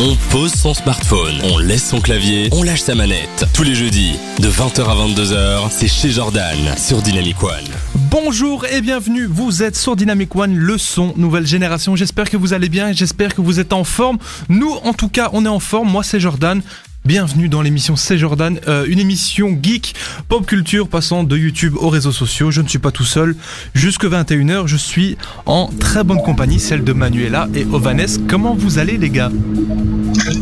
[0.00, 3.46] On pose son smartphone, on laisse son clavier, on lâche sa manette.
[3.52, 7.64] Tous les jeudis, de 20h à 22h, c'est chez Jordan, sur Dynamic One.
[8.08, 11.96] Bonjour et bienvenue, vous êtes sur Dynamic One, le son, nouvelle génération.
[11.96, 14.18] J'espère que vous allez bien, j'espère que vous êtes en forme.
[14.48, 15.90] Nous, en tout cas, on est en forme.
[15.90, 16.62] Moi, c'est Jordan.
[17.08, 19.94] Bienvenue dans l'émission C'est Jordan, euh, une émission geek,
[20.28, 22.50] pop culture passant de YouTube aux réseaux sociaux.
[22.50, 23.34] Je ne suis pas tout seul.
[23.72, 25.16] Jusque 21h, je suis
[25.46, 28.26] en très bonne compagnie, celle de Manuela et Ovanes.
[28.28, 29.30] Comment vous allez les gars?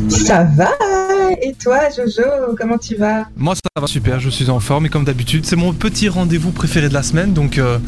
[0.08, 0.70] Ça va
[1.40, 3.26] Et toi Jojo, comment tu vas?
[3.36, 6.50] Moi ça va super, je suis en forme et comme d'habitude, c'est mon petit rendez-vous
[6.50, 7.32] préféré de la semaine.
[7.32, 7.78] Donc, euh,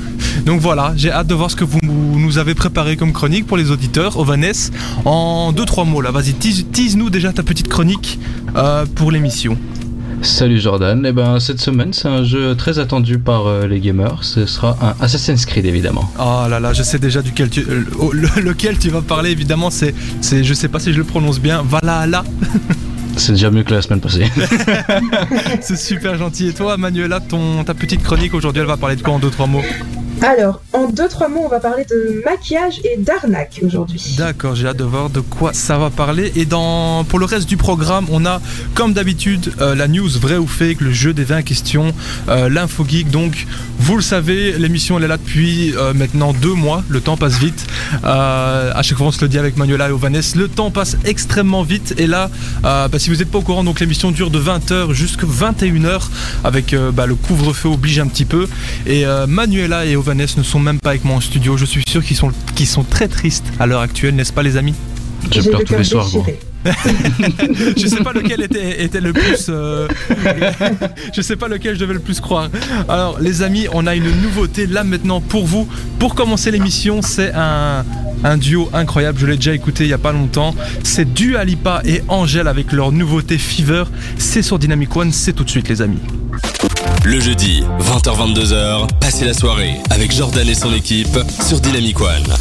[0.44, 1.80] donc voilà, j'ai hâte de voir ce que vous
[2.28, 4.18] nous avez préparé comme chronique pour les auditeurs.
[4.18, 4.44] Ovanes,
[5.06, 8.18] en deux trois mots là, vas-y, tease- tease-nous déjà ta petite chronique
[8.54, 9.56] euh, pour l'émission.
[10.20, 14.24] Salut Jordan, et ben cette semaine c'est un jeu très attendu par euh, les gamers,
[14.24, 16.12] ce sera un Assassin's Creed évidemment.
[16.18, 19.30] Oh là là, je sais déjà duquel tu, euh, oh, le- lequel tu vas parler
[19.30, 22.24] évidemment, c'est, c'est, je sais pas si je le prononce bien, Valhalla.
[23.16, 24.26] C'est déjà mieux que la semaine passée.
[25.60, 26.46] c'est super gentil.
[26.46, 29.30] Et toi, Manuela, ton, ta petite chronique aujourd'hui, elle va parler de quoi en deux
[29.30, 29.64] trois mots?
[30.22, 34.16] Alors, en deux trois mots, on va parler de maquillage et d'arnaque aujourd'hui.
[34.18, 36.32] D'accord, j'ai hâte de voir de quoi ça va parler.
[36.34, 36.44] Et
[37.08, 38.40] pour le reste du programme, on a,
[38.74, 41.92] comme d'habitude, euh, la news vrai ou fake, le jeu des 20 questions,
[42.28, 43.10] euh, l'info geek.
[43.10, 43.46] Donc,
[43.78, 46.82] vous le savez, l'émission elle est là depuis euh, maintenant deux mois.
[46.88, 47.66] Le temps passe vite.
[48.02, 50.20] À chaque fois, on se le dit avec Manuela et Ovanes.
[50.34, 51.94] Le temps passe extrêmement vite.
[51.96, 52.28] Et là,
[52.62, 56.00] bah, si vous n'êtes pas au courant, donc l'émission dure de 20h jusqu'à 21h
[56.42, 58.48] avec bah, le couvre-feu oblige un petit peu.
[58.86, 61.56] Et Manuela et Ovanes ne sont même pas avec moi en studio.
[61.56, 64.56] Je suis sûr qu'ils sont, qu'ils sont très tristes à l'heure actuelle, n'est-ce pas les
[64.56, 64.74] amis?
[65.32, 66.08] Je pleure le tous les soirs.
[66.08, 66.26] gros.
[67.76, 69.46] Je sais pas lequel était, était le plus.
[69.48, 69.88] euh,
[71.14, 72.50] je sais pas lequel je devais le plus croire.
[72.88, 75.68] Alors les amis, on a une nouveauté là maintenant pour vous.
[75.98, 77.84] Pour commencer l'émission, c'est un,
[78.24, 79.18] un duo incroyable.
[79.20, 80.54] Je l'ai déjà écouté il y a pas longtemps.
[80.82, 83.84] C'est Dua Lipa et Angèle avec leur nouveauté Fever.
[84.18, 85.12] C'est sur Dynamic One.
[85.12, 86.00] C'est tout de suite les amis.
[87.08, 92.34] Le jeudi, 20h-22h, passez la soirée avec Jordan et son équipe sur Dynamic One.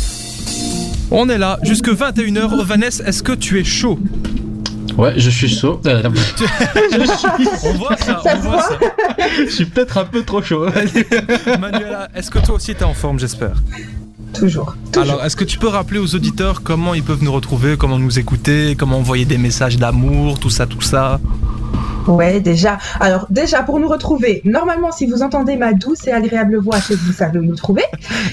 [1.09, 2.65] On est là jusque 21h.
[2.65, 3.97] Vanessa, est-ce que tu es chaud?
[4.97, 5.79] Ouais, je suis chaud.
[5.85, 6.03] Euh,
[7.63, 8.19] On voit ça.
[8.21, 8.61] Ça on voit?
[8.61, 8.77] ça.
[9.45, 10.65] je suis peut-être un peu trop chaud.
[11.61, 13.55] Manuela, est-ce que toi aussi t'es en forme, j'espère?
[14.33, 14.75] Toujours.
[14.91, 15.09] toujours.
[15.09, 18.19] Alors, est-ce que tu peux rappeler aux auditeurs comment ils peuvent nous retrouver, comment nous
[18.19, 21.21] écouter, comment envoyer des messages d'amour, tout ça, tout ça?
[22.07, 22.77] Ouais, déjà.
[22.99, 26.93] Alors, déjà, pour nous retrouver, normalement, si vous entendez ma douce et agréable voix, que
[26.93, 27.83] vous savez où nous trouver.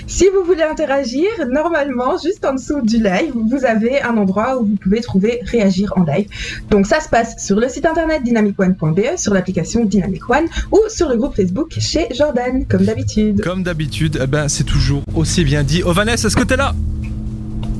[0.06, 4.66] Si vous voulez interagir, normalement, juste en dessous du live, vous avez un endroit où
[4.66, 6.28] vous pouvez trouver réagir en live.
[6.70, 11.08] Donc, ça se passe sur le site internet dynamicone.be, sur l'application Dynamic One ou sur
[11.08, 13.42] le groupe Facebook chez Jordan, comme d'habitude.
[13.42, 15.82] Comme d'habitude, eh ben, c'est toujours aussi bien dit.
[15.84, 16.74] Oh Vanessa, est-ce que t'es là?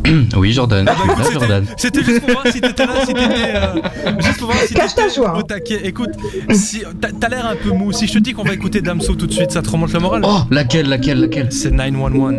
[0.37, 1.61] oui Jordan, Ah bah.
[1.77, 3.55] C'était juste pour voir si t'étais là, si t'étais...
[3.55, 5.81] euh, juste pour voir si Cache ta t'étais joie, au taquet.
[5.85, 6.11] Écoute,
[6.51, 7.93] si, t'as l'air un peu mou.
[7.93, 10.01] Si je te dis qu'on va écouter Damso tout de suite, ça te remonte le
[10.01, 11.49] moral Oh, laquelle, laquelle, laquelle?
[11.51, 12.35] C'est 911.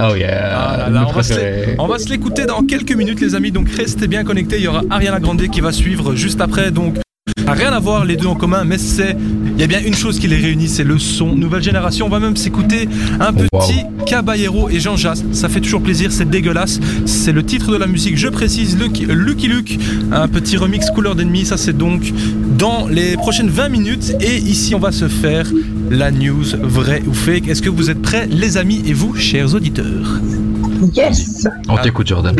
[0.00, 1.34] Oh yeah, Ah là là, on va, se
[1.78, 4.68] on va se l'écouter dans quelques minutes les amis, donc restez bien connectés, il y
[4.68, 6.94] aura Ariana Grande qui va suivre juste après, donc
[7.46, 9.16] rien à voir les deux en commun, mais c'est
[9.56, 11.34] il y a bien une chose qui les réunit, c'est le son.
[11.34, 12.88] Nouvelle génération, on va même s'écouter
[13.20, 13.60] un Wow.
[13.60, 15.24] petit Caballero et Jean Jass.
[15.32, 16.78] Ça fait toujours plaisir, c'est dégueulasse.
[17.06, 19.78] C'est le titre de la musique, je précise, Lucky, Lucky Luke,
[20.12, 21.44] un petit remix couleur d'ennemi.
[21.44, 22.12] Ça c'est donc
[22.56, 24.14] dans les prochaines 20 minutes.
[24.20, 25.46] Et ici on va se faire
[25.90, 27.48] la news vrai ou fake.
[27.48, 30.20] Est-ce que vous êtes prêts les amis et vous, chers auditeurs?
[30.94, 32.36] Yes On t'écoute Jordan.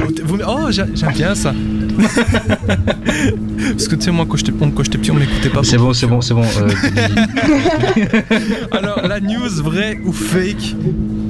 [0.46, 1.52] oh, j'a- j'aime bien ça.
[3.72, 5.62] Parce que tu sais, moi, quand j'étais petit, on m'écoutait pas.
[5.64, 6.42] C'est bon, c'est bon, c'est bon.
[6.44, 6.68] euh,
[8.72, 10.74] Alors, la news vraie ou fake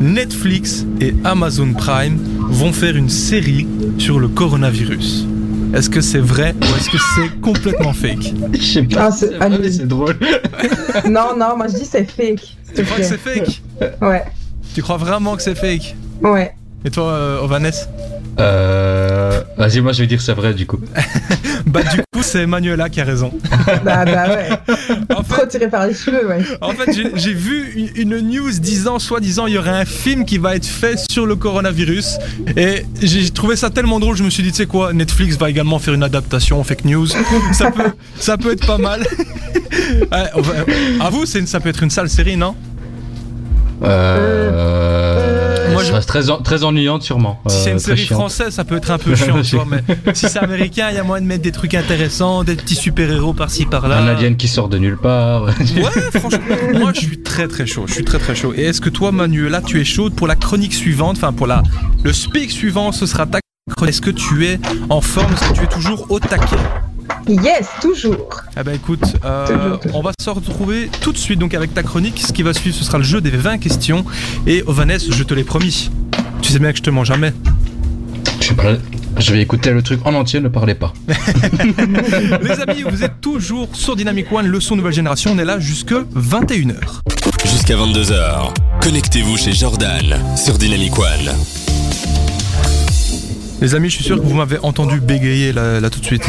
[0.01, 2.19] Netflix et Amazon Prime
[2.51, 3.67] vont faire une série
[3.99, 5.27] sur le coronavirus.
[5.75, 8.33] Est-ce que c'est vrai ou est-ce que c'est complètement fake?
[8.55, 9.09] Je sais pas.
[9.09, 10.17] Ah, c'est- drôle.
[11.09, 12.57] Non, non, moi je dis c'est fake.
[12.75, 13.63] Tu crois que c'est fake?
[14.03, 14.25] Ouais,
[14.75, 15.95] Tu crois vraiment que c'est fake?
[16.23, 16.53] Ouais.
[16.85, 17.71] Et toi, euh, Ovanes?
[18.41, 19.18] Euh,
[19.57, 20.79] Vas-y, moi je vais dire c'est vrai du coup.
[21.67, 23.31] Bah, du coup, c'est Manuela qui a raison.
[23.85, 24.49] Bah, bah ouais.
[25.15, 26.39] En fait, Trop tiré par les cheveux, ouais.
[26.63, 30.57] En fait, j'ai- vu une, news disant, soi-disant, il y aurait un film qui va
[30.57, 32.19] être fait sur le coronavirus.
[32.57, 35.51] Et j'ai trouvé ça tellement drôle, je me suis dit, tu sais quoi, Netflix va
[35.51, 37.07] également faire une adaptation en fake news.
[37.53, 39.07] Ça peut, ça peut être pas mal.
[40.11, 40.31] Va-
[41.05, 42.55] à vous, c'est ça peut être une sale série, non?
[43.83, 45.18] Euh,
[45.83, 47.41] Moi, je- très, très ennuyante sûrement.
[47.47, 48.19] Si c'est Euh, une série chiante.
[48.19, 49.37] française, ça peut être un peu chiant.
[49.67, 49.83] Mais
[50.15, 53.33] si c'est américain, il y a moyen de mettre des trucs intéressants, des petits super-héros
[53.33, 53.99] par-ci par-là.
[53.99, 55.45] Un alien qui sort de nulle part.
[55.45, 56.39] Ouais, franchement,
[56.75, 57.85] moi je suis très très chaud.
[57.87, 58.53] Je suis très très chaud.
[58.57, 61.63] Et est-ce que toi, Manuela, tu es chaude pour la chronique suivante, enfin pour la
[62.05, 63.39] le speak suivant, ce sera ta
[63.87, 64.59] Est-ce que tu es
[64.89, 65.33] en forme?
[65.33, 66.57] Est-ce que tu es toujours au taquet?
[67.29, 68.29] Yes, toujours.
[68.59, 69.99] Eh ben écoute, euh, Toujours, toujours.
[69.99, 72.23] on va se retrouver tout de suite donc avec ta chronique.
[72.27, 74.05] Ce qui va suivre, ce sera le jeu des 20 questions.
[74.47, 75.91] Et Ovanes, je te l'ai promis.
[76.41, 77.33] Tu sais bien que je te mens jamais.
[78.41, 78.75] Je sais pas.
[79.19, 80.93] Je vais écouter le truc en entier, ne parlez pas.
[82.43, 85.33] Les amis, vous êtes toujours sur Dynamic One, le son nouvelle génération.
[85.35, 86.77] On est là jusque 21h.
[87.45, 91.35] Jusqu'à 22h, connectez-vous chez Jordan sur Dynamic One.
[93.61, 96.25] Les amis, je suis sûr que vous m'avez entendu bégayer là, là tout de suite.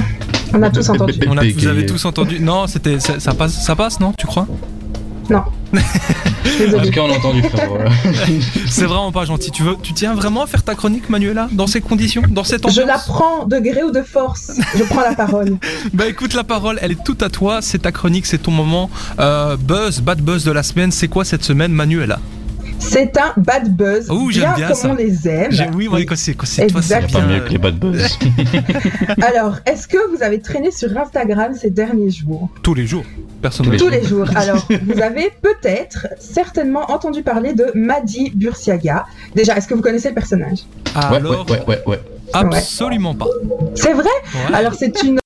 [0.54, 1.20] On a tous entendu.
[1.28, 2.40] On a, vous avez tous entendu.
[2.40, 4.48] Non, c'était ça, ça passe, ça passe, non Tu crois?
[5.30, 5.44] Non.
[6.42, 6.88] En Désolé.
[6.88, 7.42] tout cas, on a entendu.
[8.68, 9.50] C'est vraiment pas gentil.
[9.52, 12.66] Tu veux, tu tiens vraiment à faire ta chronique, Manuela, dans ces conditions, dans cette
[12.66, 14.52] ambiance Je la prends de gré ou de force.
[14.76, 15.58] Je prends la parole.
[15.94, 17.62] Bah écoute, la parole, elle est toute à toi.
[17.62, 18.90] C'est ta chronique, c'est ton moment.
[19.20, 20.92] Euh, buzz, bad buzz de la semaine.
[20.92, 22.20] C'est quoi cette semaine, Manuela?
[22.80, 24.08] C'est un bad buzz.
[24.10, 24.90] Oh, j'aime bien comme ça.
[24.90, 25.52] on les aime.
[25.52, 27.28] J'ai- Oui, oui, c'est quand c'est toi, c'est Y a pas Exactement.
[27.34, 28.18] mieux que les bad buzz.
[29.22, 33.04] Alors, est-ce que vous avez traîné sur Instagram ces derniers jours tous les jours.
[33.42, 34.28] Personne Tous ne les Tous les jours.
[34.36, 39.06] Alors, vous avez peut-être certainement entendu parler de Madi Bursiaga.
[39.36, 40.60] Déjà, est-ce que vous connaissez le personnage?
[40.96, 42.00] Ah, Ouais, Alors, ouais, ouais, ouais, ouais.
[42.34, 43.28] absolument pas.
[43.76, 44.04] C'est vrai?
[44.34, 44.56] Ouais.
[44.56, 45.20] Alors, c'est une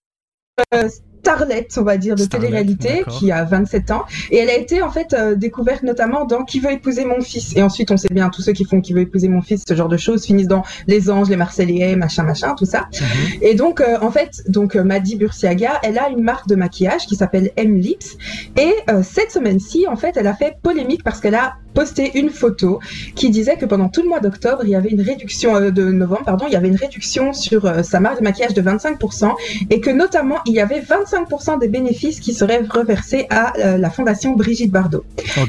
[0.75, 0.87] euh,
[1.23, 4.03] starlette, on va dire, de télé-réalité qui a 27 ans.
[4.29, 7.55] Et elle a été, en fait, euh, découverte notamment dans Qui veut épouser mon fils.
[7.55, 9.73] Et ensuite, on sait bien, tous ceux qui font Qui veut épouser mon fils, ce
[9.73, 12.89] genre de choses, finissent dans Les Anges, Les Marseillais, machin, machin, tout ça.
[12.91, 13.07] Mhm.
[13.41, 17.05] Et donc, euh, en fait, donc euh, Madi Bursiaga, elle a une marque de maquillage
[17.05, 18.17] qui s'appelle M-Lips.
[18.57, 22.29] Et euh, cette semaine-ci, en fait, elle a fait polémique parce qu'elle a posté une
[22.29, 22.79] photo
[23.15, 25.85] qui disait que pendant tout le mois d'octobre, il y avait une réduction euh, de
[25.91, 29.31] novembre, pardon, il y avait une réduction sur sa marque de maquillage de 25%
[29.69, 31.12] et que notamment il y avait 25%
[31.59, 35.03] des bénéfices qui seraient reversés à euh, la fondation Brigitte Bardot.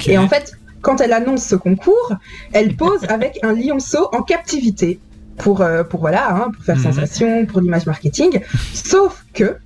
[0.07, 0.53] Et en fait,
[0.83, 2.13] quand elle annonce ce concours,
[2.53, 4.99] elle pose avec un lionceau en captivité
[5.39, 6.83] pour, euh, pour voilà, hein, pour faire Mhm.
[6.83, 8.41] sensation, pour l'image marketing.
[8.73, 9.57] Sauf que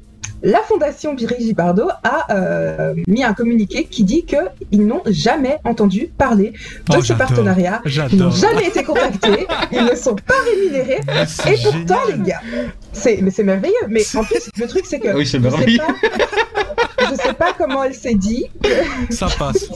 [0.43, 6.11] la fondation Brigitte Bardot a euh, mis un communiqué qui dit qu'ils n'ont jamais entendu
[6.17, 6.51] parler
[6.91, 7.83] de Oh, ce partenariat.
[8.13, 11.01] Ils n'ont jamais été contactés, ils ne sont pas rémunérés.
[11.07, 12.21] Mais c'est Et pourtant, génial.
[12.23, 12.41] les gars,
[12.93, 13.75] c'est mais c'est merveilleux.
[13.89, 15.79] Mais en plus, le truc c'est que Oui, c'est je sais merveilleux.
[15.79, 18.45] pas, je sais pas comment elle s'est dit
[19.11, 19.69] ça passe.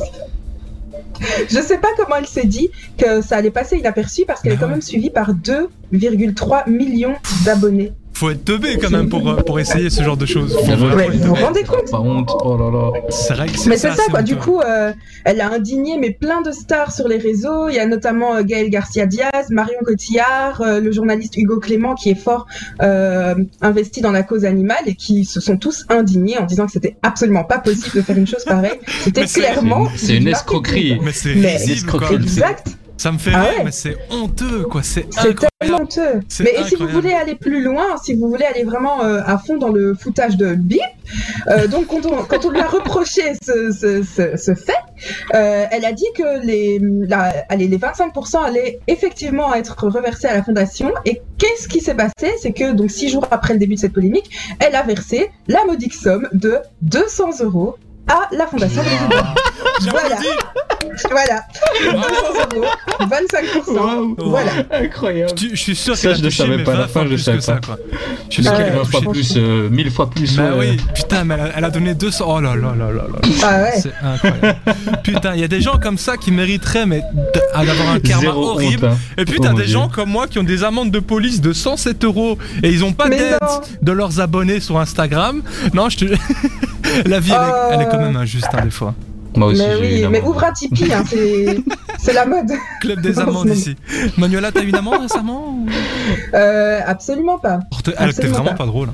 [1.49, 4.56] Je sais pas comment elle s'est dit que ça allait passer inaperçu parce qu'elle est
[4.59, 7.14] Ah quand même suivie par 2,3 millions
[7.44, 7.93] d'abonnés.
[8.14, 10.55] Faut être teubé quand même pour, euh, pour essayer ce genre de choses.
[10.55, 10.88] Faut vous
[11.26, 12.31] vous rendez compte Pas honte.
[12.44, 13.00] Oh là là.
[13.09, 14.93] C'est vrai que Mais c'est ça quoi, du coup euh,
[15.25, 18.43] elle a indigné mais plein de stars sur les réseaux, il y a notamment euh,
[18.43, 22.47] Gaël Garcia Diaz, Marion Cotillard, euh, le journaliste Hugo Clément qui est fort
[22.82, 26.73] euh, investi dans la cause animale et qui se sont tous indignés en disant que
[26.73, 28.79] c'était absolument pas possible de faire une chose pareille.
[29.03, 30.99] C'était c'est- clairement C'est une du escroquerie.
[31.03, 31.50] Mais c'est quoi.
[31.73, 32.14] escroquerie.
[32.17, 32.67] Exact,
[32.97, 33.65] Ça me fait Ah rire, ouais.
[33.65, 34.83] mais c'est honteux, quoi.
[34.83, 36.21] C'est tellement honteux.
[36.41, 39.39] Mais et si vous voulez aller plus loin, si vous voulez aller vraiment euh, à
[39.39, 40.81] fond dans le foutage de bip,
[41.49, 44.73] euh, donc quand on, quand on lui a reproché ce, ce, ce, ce fait,
[45.35, 50.35] euh, elle a dit que les, la, allez, les 25% allaient effectivement être reversés à
[50.35, 50.93] la fondation.
[51.05, 52.35] Et qu'est-ce qui s'est passé?
[52.41, 54.31] C'est que donc six jours après le début de cette polémique,
[54.61, 57.77] elle a versé la modique somme de 200 euros
[58.09, 58.83] à la fondation.
[59.81, 60.17] J'avais Voilà.
[61.11, 61.43] Voilà,
[61.82, 61.96] 200
[62.56, 62.64] euros,
[63.00, 63.70] 25%.
[63.73, 64.17] Wow.
[64.31, 64.50] Voilà.
[64.70, 65.34] Incroyable.
[65.34, 66.88] Tu- je suis sûr Ça, qu'elle a je ne savais mais pas, à la 20
[66.88, 67.61] fin, je plus savais que ça, pas.
[67.67, 67.79] quoi.
[68.29, 70.37] Je suis sûr qu'elle a 20 fois plus, euh, 1000 fois plus.
[70.37, 70.70] Bah ouais.
[70.70, 72.25] oui, putain, mais elle a, elle a donné 200.
[72.28, 73.28] Oh là là là là là.
[73.42, 73.80] Ah ouais.
[73.80, 74.59] C'est incroyable.
[75.02, 77.02] putain, il y a des gens comme ça qui mériteraient mais
[77.54, 78.87] d'avoir un karma Zéro horrible.
[78.87, 78.99] honte, hein.
[79.18, 79.73] Et puis Oh t'as des Dieu.
[79.73, 82.92] gens comme moi qui ont des amendes de police de 107 euros et ils ont
[82.92, 83.38] pas d'aide
[83.83, 85.42] de leurs abonnés sur Instagram.
[85.75, 86.04] Non, je te.
[87.07, 88.95] La vie, elle, est, elle est quand même injuste hein, des fois.
[89.37, 91.57] Moi aussi, mais oui, une mais ouvre un Tipeee, hein, c'est
[91.99, 92.51] c'est la mode.
[92.81, 93.53] Club des moment.
[93.55, 93.77] ici.
[94.19, 95.67] Manuela, t'as eu une amende récemment ou-
[96.35, 97.61] Euh, absolument pas.
[97.73, 97.93] Oh, t'es-
[98.29, 98.57] vraiment pas.
[98.57, 98.89] pas drôle.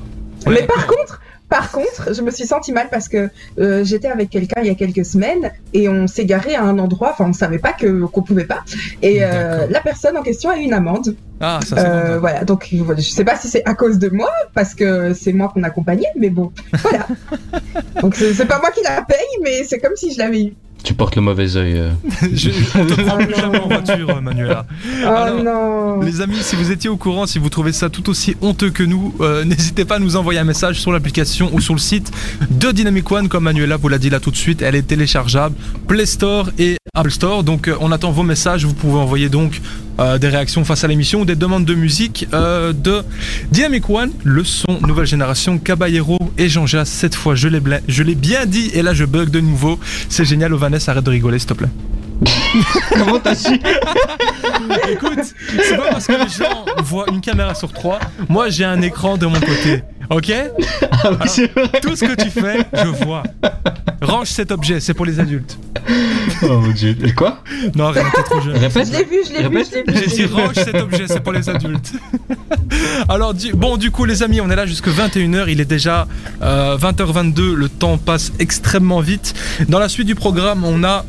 [0.47, 3.29] mais par contre, par contre, je me suis sentie mal parce que
[3.59, 6.77] euh, j'étais avec quelqu'un il y a quelques semaines et on s'est garé à un
[6.79, 8.63] endroit, enfin on savait pas que qu'on pouvait pas.
[9.01, 11.15] Et euh, la personne en question a eu une amende.
[11.41, 12.19] Ah, ça c'est Euh, bon.
[12.21, 15.49] voilà, donc je sais pas si c'est à cause de moi parce que c'est moi
[15.53, 16.51] qu'on accompagnait, mais bon,
[16.83, 17.07] voilà.
[18.01, 20.53] donc c'est c'est pas moi qui la paye, mais c'est comme si je l'avais eu.
[20.83, 21.73] Tu portes le mauvais œil.
[21.77, 21.91] euh.
[22.33, 24.65] Je, prend Oh jamais en voiture, euh, Manuela.
[25.03, 26.01] Oh Alors, non.
[26.01, 28.83] Les amis, si vous étiez au courant, si vous trouvez ça tout aussi honteux que
[28.83, 32.11] nous, euh, n'hésitez pas à nous envoyer un message sur l'application ou sur le site
[32.49, 34.61] de Dynamic One, comme Manuela vous l'a dit là tout de suite.
[34.61, 35.55] Elle est téléchargeable
[35.87, 37.43] Play Store et Apple Store.
[37.43, 38.65] Donc euh, on attend vos messages.
[38.65, 39.61] Vous pouvez envoyer donc
[39.99, 43.03] euh, des réactions face à l'émission ou des demandes de musique euh, de
[43.51, 46.85] Dynamic One, le son nouvelle génération, Caballero et Jean Jas.
[46.85, 49.79] Cette fois, je l'ai bien dit et là je bug de nouveau.
[50.09, 51.69] C'est génial, Ovanes, arrête de rigoler s'il te plaît.
[52.97, 53.53] Comment t'as su
[54.91, 55.19] Écoute,
[55.63, 57.99] c'est pas parce que les gens voient une caméra sur trois.
[58.27, 59.83] Moi, j'ai un écran de mon côté.
[60.09, 60.31] Ok?
[61.03, 61.79] Ah oui, c'est vrai.
[61.81, 63.23] Tout ce que tu fais, je vois.
[64.01, 65.57] Range cet objet, c'est pour les adultes.
[66.43, 66.95] Oh mon dieu.
[67.03, 67.43] Et quoi?
[67.75, 68.57] Non, rien, t'es trop jeune.
[68.57, 70.09] Répète Je l'ai vu, je l'ai vu, je l'ai vu.
[70.09, 71.93] J'ai dit range cet objet, c'est pour les adultes.
[73.09, 75.45] Alors, du- bon, du coup, les amis, on est là jusque 21h.
[75.47, 76.07] Il est déjà
[76.41, 77.53] euh, 20h22.
[77.53, 79.35] Le temps passe extrêmement vite.
[79.67, 81.05] Dans la suite du programme, on a.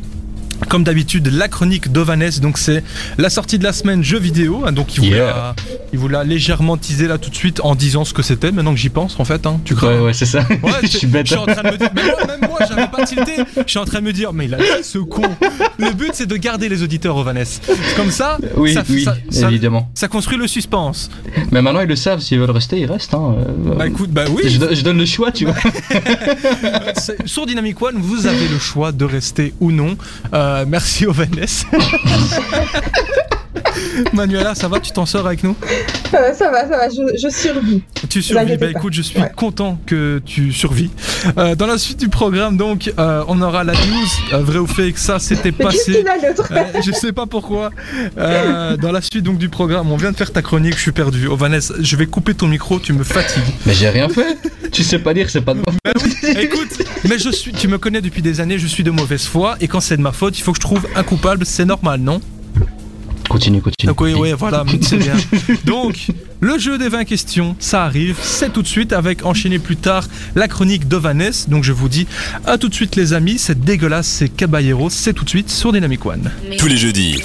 [0.69, 2.85] Comme d'habitude, la chronique d'Ovanes, donc c'est
[3.19, 4.63] la sortie de la semaine jeux vidéo.
[4.67, 5.27] hein, Donc il vous, Yeah.
[5.27, 5.57] l'a,
[5.93, 8.53] il vous l'a légèrement teasé là tout de suite en disant ce que c'était.
[8.53, 10.41] Maintenant que j'y pense, en fait, hein, tu crois Ouais, ouais, c'est ça.
[10.63, 11.27] Ouais, je suis bête.
[11.27, 13.33] Je suis en train de me dire, mais moi, même moi, j'avais pas tilté.
[13.57, 15.23] Je suis en train de me dire, mais il a dit ce con.
[15.79, 17.61] Le but, c'est de garder les auditeurs au Vanessa.
[17.97, 19.91] Comme ça, Oui, ça, oui, ça- ça- évidemment.
[19.95, 21.11] ça construit le suspense.
[21.51, 23.15] Mais maintenant, ils le savent, s'ils veulent rester, ils restent.
[23.15, 23.35] Hein.
[23.39, 24.43] euh, Bah écoute, bah oui.
[24.45, 25.55] je, je donne le choix, tu vois.
[27.25, 29.97] Sur Dynamic One, vous avez le choix de rester ou non.
[30.35, 31.67] Euh, merci au Vanessa.
[34.13, 34.81] Manuela, ça va?
[34.81, 35.57] Tu t'en sors avec nous?
[36.15, 37.83] Euh, ça va, ça va, je, je survis.
[38.09, 38.57] Tu survis.
[38.57, 39.31] Bah écoute, je suis Ouais.
[39.37, 40.91] content que tu survis.
[41.39, 44.09] Euh, dans la suite du programme, donc, euh, on aura la news.
[44.33, 45.93] euh, vrai ou fake, ça s'était Mais qu'est-ce passé.
[45.99, 47.71] qu'il a l'autre Euh, je sais pas pourquoi.
[48.19, 50.93] Euh, dans la suite donc du programme, on vient de faire ta chronique, je suis
[50.93, 51.27] perdu.
[51.29, 53.43] Oh Vanessa, je vais couper ton micro, tu me fatigues.
[53.67, 54.39] Mais j'ai rien fait.
[54.73, 57.69] Tu sais pas dire, c'est pas de ma Bah oui, écoute, mais je suis, tu
[57.69, 60.13] me connais depuis des années, je suis de mauvaise foi et quand c'est de ma
[60.13, 62.21] faute, il faut que je trouve un coupable, c'est normal, non?
[63.31, 63.87] Continue, continue.
[63.87, 65.15] Donc oui, oui, voilà, c'est bien.
[65.65, 66.09] Donc,
[66.41, 70.09] le jeu des 20 questions, ça arrive, c'est tout de suite avec enchaîner plus tard
[70.35, 71.49] la chronique de Vanessa.
[71.49, 72.09] Donc je vous dis
[72.45, 75.73] à tout de suite les amis, c'est dégueulasse, c'est Caballero, c'est tout de suite sur
[75.73, 76.29] Dynamic One.
[76.59, 77.23] Tous les jeudis,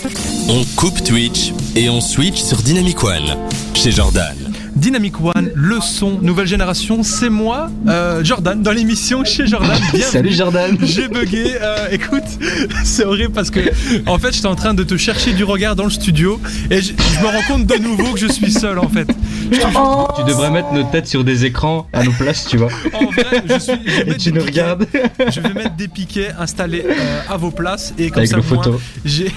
[0.48, 3.36] on coupe Twitch et on switch sur Dynamic One
[3.74, 4.45] chez Jordan.
[4.76, 9.70] Dynamic One, le son, nouvelle génération, c'est moi, euh, Jordan, dans l'émission chez Jordan.
[9.94, 10.02] Bienvenue.
[10.04, 10.78] Salut Jordan.
[10.84, 11.56] J'ai bugué.
[11.62, 12.24] euh, écoute,
[12.84, 13.62] c'est horrible parce que
[14.06, 16.92] en fait, j'étais en train de te chercher du regard dans le studio et je,
[16.92, 19.08] je me rends compte de nouveau que je suis seul en fait.
[19.52, 22.70] Je Oh, Tu devrais mettre nos têtes sur des écrans à nos places, tu vois.
[22.94, 23.74] en vrai, je suis.
[23.86, 24.88] je vais Et tu nous piquets- regardes
[25.30, 28.46] Je vais mettre des piquets installés euh, à vos places et comme avec ça, moi,
[28.46, 28.82] photos.
[29.06, 29.32] j'ai,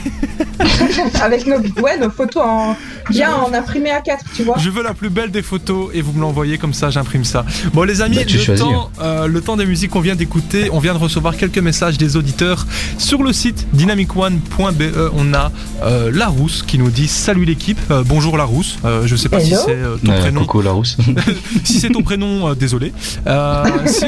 [1.23, 2.77] Avec nos, ouais, nos photos en,
[3.11, 4.57] bien en imprimé à 4, tu vois.
[4.59, 7.45] je veux la plus belle des photos et vous me l'envoyez comme ça, j'imprime ça.
[7.73, 10.79] Bon les amis, Bah, le, temps, euh, le temps des musiques qu'on vient d'écouter, on
[10.79, 12.67] vient de recevoir quelques messages des auditeurs
[12.99, 14.83] sur le site dynamicone.be.
[15.15, 18.79] On a euh, Larousse qui nous dit salut l'équipe, Euh, bonjour Larousse.
[18.85, 20.41] Euh, je sais pas si c'est euh, ton prénom.
[20.43, 20.97] Coucou Larousse.
[21.65, 22.93] Si c'est ton prénom, euh, désolé.
[23.27, 24.07] Euh, si-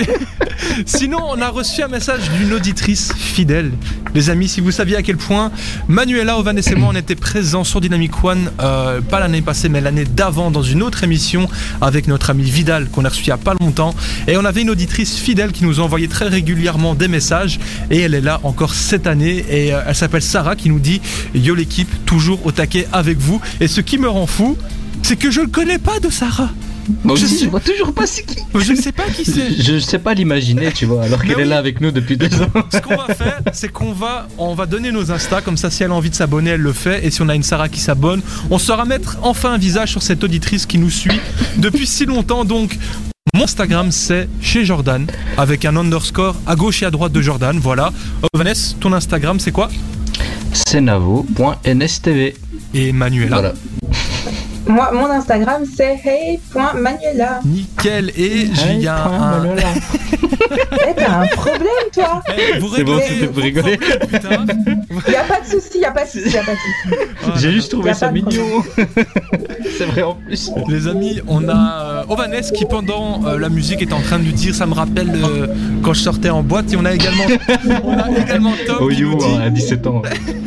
[0.87, 3.73] Sinon, on a reçu un message d'une auditrice fidèle.
[4.15, 5.51] Les amis, si vous saviez à quel point
[5.89, 9.81] Manuela, Ovan et moi, on était présents sur Dynamic One, euh, pas l'année passée, mais
[9.81, 11.10] l'année d'avant, dans une autre émission
[11.81, 13.95] avec notre ami Vidal, qu'on a reçu il y a pas longtemps.
[14.29, 17.59] Et on avait une auditrice fidèle qui nous envoyait très régulièrement des messages.
[17.91, 19.45] Et elle est là encore cette année.
[19.51, 21.01] Et euh, elle s'appelle Sarah qui nous dit
[21.35, 23.41] Yo l'équipe, toujours au taquet avec vous.
[23.61, 24.57] Et ce qui me rend fou,
[25.03, 26.51] c'est que je ne connais pas de Sarah.
[27.05, 28.37] Moi Je aussi, sais- toujours pas c'est qui.
[28.55, 29.51] Je ne sais pas qui c'est.
[29.63, 32.49] Je sais pas l'imaginer, tu vois, alors qu'elle est là avec nous depuis deux ans.
[32.73, 35.83] Ce qu'on va faire, c'est qu'on va, on va donner nos Insta, comme ça si
[35.83, 37.05] elle a envie de s'abonner, elle le fait.
[37.07, 38.21] Et si on a une Sarah qui s'abonne,
[38.51, 41.21] on saura mettre enfin un visage sur cette auditrice qui nous suit
[41.57, 42.45] depuis si longtemps.
[42.45, 42.79] Donc,
[43.35, 45.07] mon Instagram c'est chez Jordan,
[45.37, 47.59] avec un underscore à gauche et à droite de Jordan.
[47.59, 47.93] Voilà.
[48.25, 49.69] Euh, Vanessa, ton Instagram c'est quoi?
[50.69, 52.33] Senavo.nstv.
[52.73, 53.37] Et Manuela.
[53.37, 53.53] Voilà.
[54.71, 57.41] Moi, mon Instagram, c'est hey.manuela.
[57.45, 58.11] Nickel.
[58.17, 58.49] Et
[58.79, 59.57] il a un.
[60.89, 63.79] Eh, t'as un problème, toi Eh, vous C'est bon, c'était pour rigoler.
[63.81, 67.09] a pas de souci, y a pas de souci, a pas de souci.
[67.25, 68.63] Ah, J'ai juste trouvé ça mignon.
[69.79, 70.51] C'est vrai en plus.
[70.69, 74.25] Les amis, on a euh, Ovanes qui pendant euh, la musique était en train de
[74.25, 75.47] lui dire ça me rappelle euh,
[75.83, 77.25] quand je sortais en boîte et on a également
[77.85, 80.03] on a également Tom Oh qui, nous you, dit, hein, à 17 ans.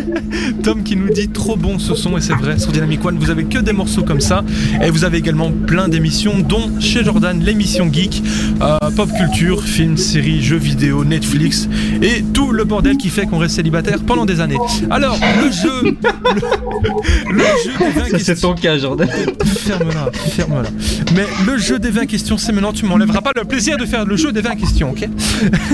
[0.64, 3.30] Tom qui nous dit trop bon ce son et c'est vrai sur Dynamic One vous
[3.30, 4.44] avez que des morceaux comme ça
[4.84, 8.24] et vous avez également plein d'émissions dont chez Jordan l'émission geek
[8.62, 11.68] euh, pop culture films séries jeux vidéo Netflix
[12.02, 14.58] et tout le bordel qui fait qu'on reste célibataire pendant des années
[14.90, 19.08] alors le jeu le, le jeu des 20 Ça, c'est questions ton cas, Jordan.
[19.46, 20.70] Ferme-la, ferme-la.
[21.16, 24.06] Mais le jeu des 20 questions, c'est maintenant, tu m'enlèveras pas le plaisir de faire
[24.06, 25.08] le jeu des 20 questions, ok?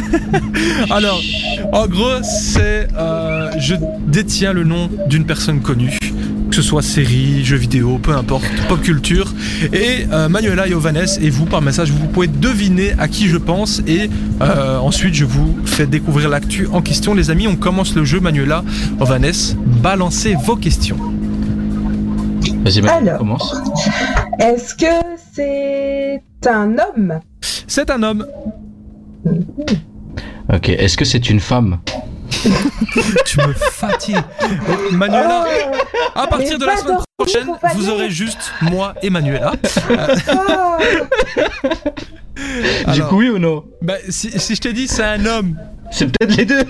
[0.90, 1.22] Alors,
[1.72, 2.88] en gros, c'est.
[2.98, 3.76] euh, je
[4.08, 5.98] détiens le nom d'une personne connue.
[6.50, 9.32] Que ce soit série, jeux vidéo, peu importe, pop culture.
[9.72, 13.38] Et euh, Manuela et Ovanes, et vous, par message, vous pouvez deviner à qui je
[13.38, 13.82] pense.
[13.88, 14.10] Et
[14.42, 17.14] euh, ensuite, je vous fais découvrir l'actu en question.
[17.14, 18.20] Les amis, on commence le jeu.
[18.20, 18.64] Manuela,
[19.00, 20.98] Ovanes, balancez vos questions.
[22.64, 23.20] Vas-y, Manu, Alors.
[23.20, 23.56] commence.
[24.40, 24.86] Est-ce que
[25.34, 27.20] c'est un homme?
[27.68, 28.26] C'est un homme.
[30.52, 31.78] Ok, est-ce que c'est une femme?
[33.26, 34.16] Tu me fatigues.
[34.92, 35.46] Manuela,
[36.16, 39.54] Oh, à partir de la semaine dormir, prochaine, vous aurez juste moi et Manuela.
[40.30, 40.82] oh.
[42.38, 42.44] Du
[42.86, 45.58] Alors, coup, oui ou non bah, si, si je t'ai dit c'est un homme,
[45.92, 46.64] C'est peut-être les deux.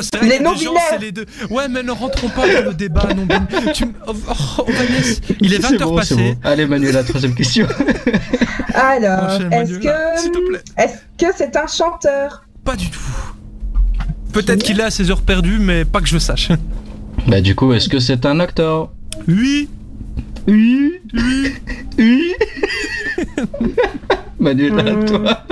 [0.00, 1.24] C'est vrai Les des gens, c'est les deux.
[1.50, 3.26] Ouais, mais ne rentrons pas dans le débat non.
[3.72, 4.12] Tu oh,
[4.58, 6.14] oh, Vanessa, il est 20h C'est bon, c'est passé.
[6.16, 6.36] bon.
[6.44, 7.66] Allez, Manuel, la troisième question.
[8.74, 9.72] Alors, est-ce Manuela,
[10.16, 10.60] te que plaît.
[10.76, 12.44] est-ce que c'est un chanteur?
[12.64, 12.98] Pas du tout.
[14.38, 16.50] Peut-être qu'il est à ses heures perdues, mais pas que je sache.
[17.26, 18.90] bah, du coup, est-ce que c'est un acteur?
[19.26, 19.68] Oui,
[20.46, 20.92] Oui.
[21.14, 21.52] Oui.
[21.98, 22.32] Oui.
[24.38, 25.04] Manuel, à Hmm.
[25.04, 25.44] toi.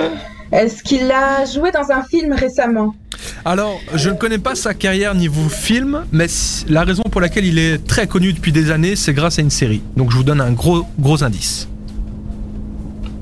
[0.51, 2.95] Est-ce qu'il a joué dans un film récemment?
[3.43, 6.27] Alors, je ne connais pas sa carrière niveau film, mais
[6.69, 9.49] la raison pour laquelle il est très connu depuis des années, c'est grâce à une
[9.49, 9.81] série.
[9.97, 11.67] Donc, je vous donne un gros, gros indice.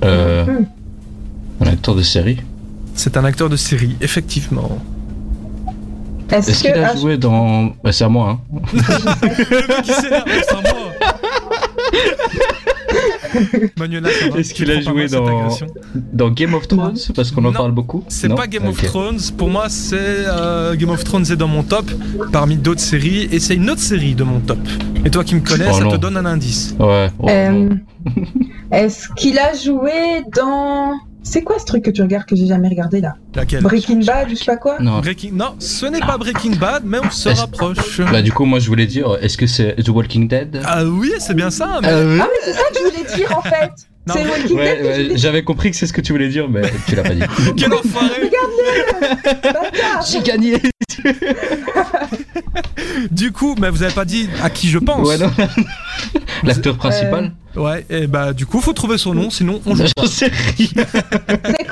[0.03, 0.65] Euh, Hmm.
[1.61, 2.37] un acteur de série.
[2.93, 4.77] C'est un acteur de série, effectivement.
[6.31, 7.73] Est-ce qu'il a ah, joué dans.
[7.83, 8.59] Bah, c'est à moi, hein.
[9.51, 10.71] Le mec qui s'énerve, c'est à moi.
[14.37, 15.49] Est-ce qu'il a joué dans-
[16.13, 16.97] Dans Game of Thrones?
[17.15, 18.03] Parce qu'on en parle beaucoup.
[18.07, 18.81] C'est pas Game of.
[18.81, 19.19] Thrones.
[19.37, 21.89] Pour moi, c'est euh, Game of Thrones est dans mon top
[22.31, 24.59] parmi d'autres séries et c'est une autre série de mon top.
[25.05, 25.91] Et toi qui me connais, Oh ça non.
[25.91, 26.75] te donne un indice.
[26.79, 27.09] Ouais.
[27.19, 27.69] oh, euh.
[28.71, 30.93] Est-ce qu'il a joué dans
[31.27, 34.29] C'est quoi ce truc que tu regardes que j'ai jamais regardé là Laquelle Breaking Bad,
[34.29, 34.99] je sais pas quoi Non.
[35.01, 35.31] Breaking.
[35.33, 37.99] Non, ce n'est pas Breaking Bad, mais on se rapproche.
[37.99, 40.61] Bah, du coup, moi, je voulais dire, est-ce que c'est The Walking Dead?
[40.63, 41.79] Ah oui, c'est bien ça.
[41.81, 41.87] Mais...
[41.89, 43.71] Euh, Ah mais c'est ça que je voulais dire en fait.
[44.07, 47.15] Ouais, ouais, j'avais compris que c'est ce que tu voulais dire, mais tu l'as pas
[47.15, 47.23] dit.
[47.57, 48.29] Quel enfoiré.
[50.07, 50.61] J'ai gagné
[53.11, 55.07] Du coup, mais vous avez pas dit à qui je pense.
[55.07, 55.31] Ouais, non.
[56.43, 59.85] L'acteur principal Ouais, et bah du coup, faut trouver son nom, sinon on joue.
[59.97, 60.85] J'en sais rien.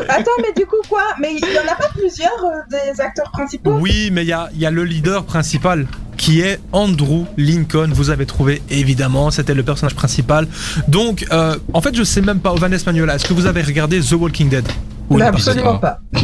[0.08, 1.04] Attends mais du coup quoi?
[1.20, 3.74] Mais il y en a pas plusieurs euh, des acteurs principaux?
[3.80, 5.88] Oui, mais il y a, il y a le leader principal
[6.18, 7.90] qui est Andrew Lincoln.
[7.94, 10.48] Vous avez trouvé, évidemment, c'était le personnage principal.
[10.88, 14.00] Donc, euh, en fait, je sais même pas, Ovanes Manuela, est-ce que vous avez regardé
[14.00, 14.66] The Walking Dead?
[15.10, 16.00] Ou Mais Absolument pas.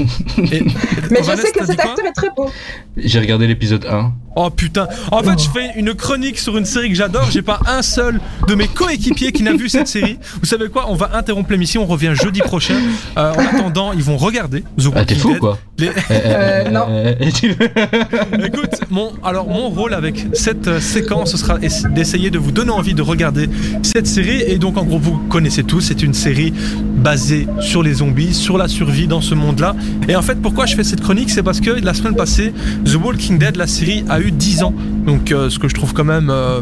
[0.51, 0.63] Et-
[1.11, 2.49] Mais je sais que cet acteur est très beau.
[2.97, 4.11] J'ai regardé l'épisode 1.
[4.35, 7.27] Oh putain En fait, je fais une chronique sur une série que j'adore.
[7.29, 10.17] J'ai pas un seul de mes coéquipiers qui n'a vu cette série.
[10.39, 10.85] Vous savez quoi?
[10.89, 11.83] On va interrompre l'émission.
[11.83, 12.75] On revient jeudi prochain.
[13.17, 15.39] Euh, en attendant, ils vont regarder The Ah, t'es fou Dead.
[15.39, 16.85] quoi Les- Euh, non.
[18.45, 22.51] Écoute, mon, alors mon rôle avec cette euh, séquence ce sera ess- d'essayer de vous
[22.51, 23.49] donner envie de regarder
[23.83, 24.41] cette série.
[24.43, 26.53] Et donc, en gros, vous connaissez tous, c'est une série
[26.95, 29.75] basée sur les zombies, sur la survie dans ce monde-là.
[30.07, 32.53] Et en fait, pourquoi je fais cette chronique C'est parce que la semaine passée,
[32.85, 34.73] The Walking Dead, la série, a eu 10 ans.
[35.05, 36.61] Donc, euh, ce que je trouve quand même euh,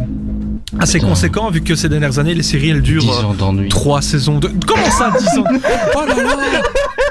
[0.79, 1.09] assez Putain.
[1.09, 3.01] conséquent, vu que ces dernières années, les séries, elles durent.
[3.01, 4.49] 10 euh, ans saisons de.
[4.65, 5.43] Comment ça, 10 ans?
[5.95, 6.61] Oh là là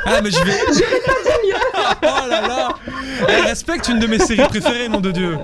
[0.06, 0.52] Ah, mais je vais.
[2.02, 2.68] Oh là là
[3.28, 5.36] Elle respecte une de mes séries préférées, nom de Dieu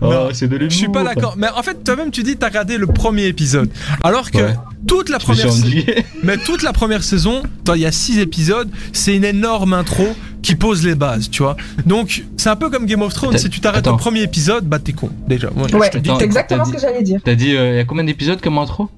[0.00, 0.70] Oh, Non, c'est de l'humour.
[0.70, 1.34] Je suis pas d'accord.
[1.36, 3.70] Mais en fait, toi-même, tu dis t'as regardé le premier épisode.
[4.02, 4.54] Alors que Ouais.
[4.86, 5.50] toute la première.
[5.52, 6.04] sa- ennuyé.
[6.22, 7.42] Mais toute la première saison,
[7.74, 10.06] il y a six épisodes, c'est une énorme intro
[10.42, 11.56] qui pose les bases, tu vois.
[11.86, 13.36] Donc, c'est un peu comme Game of Thrones.
[13.38, 15.50] Si tu t'arrêtes au premier épisode, bah t'es con, déjà.
[15.54, 17.20] Moi, Ouais, c'est exactement t'as ce que dit- j'allais dire.
[17.24, 18.88] T'as dit, il y a combien d'épisodes comme intro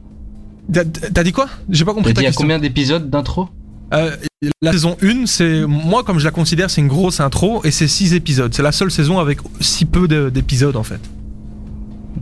[0.73, 1.49] T'as t'as dit quoi?
[1.71, 2.43] J'ai pas T'as compris dit, ta il y a question.
[2.43, 3.49] combien d'épisodes d'intro?
[3.95, 4.17] Euh,
[4.63, 7.89] la saison 1, c'est moi comme je la considère, c'est une grosse intro et c'est
[7.89, 8.53] 6 épisodes.
[8.55, 11.01] C'est la seule saison avec si peu de- d'épisodes en fait.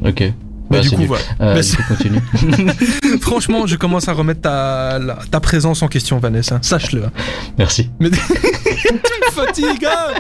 [0.05, 0.21] Ok.
[0.69, 1.23] Mais Bah, du coup, voilà.
[1.41, 2.21] Euh, Mais du c'est- coup, continue.
[3.21, 6.59] Franchement, je commence à remettre ta, la- ta présence en question, Vanessa.
[6.63, 7.05] Sache-le.
[7.05, 7.13] hein.
[7.59, 7.91] Merci.
[8.01, 10.15] Mais tu me fatigues, hein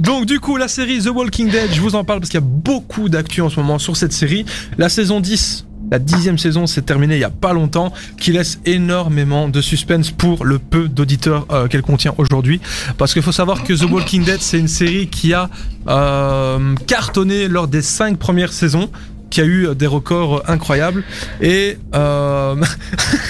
[0.00, 2.42] Donc du coup, la série The Walking Dead, je vous en parle parce qu'il y
[2.42, 4.44] a beaucoup d'actu en ce moment sur cette série.
[4.78, 8.58] La saison 10, la dixième saison s'est terminée il y a pas longtemps, qui laisse
[8.64, 12.62] énormément de suspense pour le peu d'auditeurs euh, qu'elle contient aujourd'hui.
[12.96, 15.50] Parce qu'il faut savoir que The Walking Dead, c'est une série qui a
[15.88, 18.90] euh, cartonné lors des cinq premières saisons
[19.32, 21.02] qui a eu des records incroyables
[21.40, 22.54] et euh,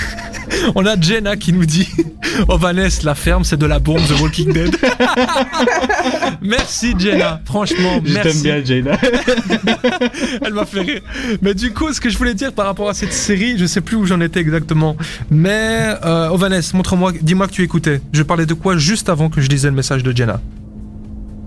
[0.75, 1.89] on a Jenna qui nous dit
[2.49, 4.75] Oh Vanessa, la ferme, c'est de la bombe, The Walking Dead.
[6.43, 8.31] merci Jenna, franchement, Je merci.
[8.31, 8.99] t'aime bien, Jaina.
[10.45, 11.03] Elle m'a fait rire.
[11.41, 13.81] Mais du coup, ce que je voulais dire par rapport à cette série, je sais
[13.81, 14.97] plus où j'en étais exactement.
[15.31, 18.01] Mais euh, oh Vanessa, montre-moi, dis-moi que tu écoutais.
[18.13, 20.41] Je parlais de quoi juste avant que je lisais le message de Jenna?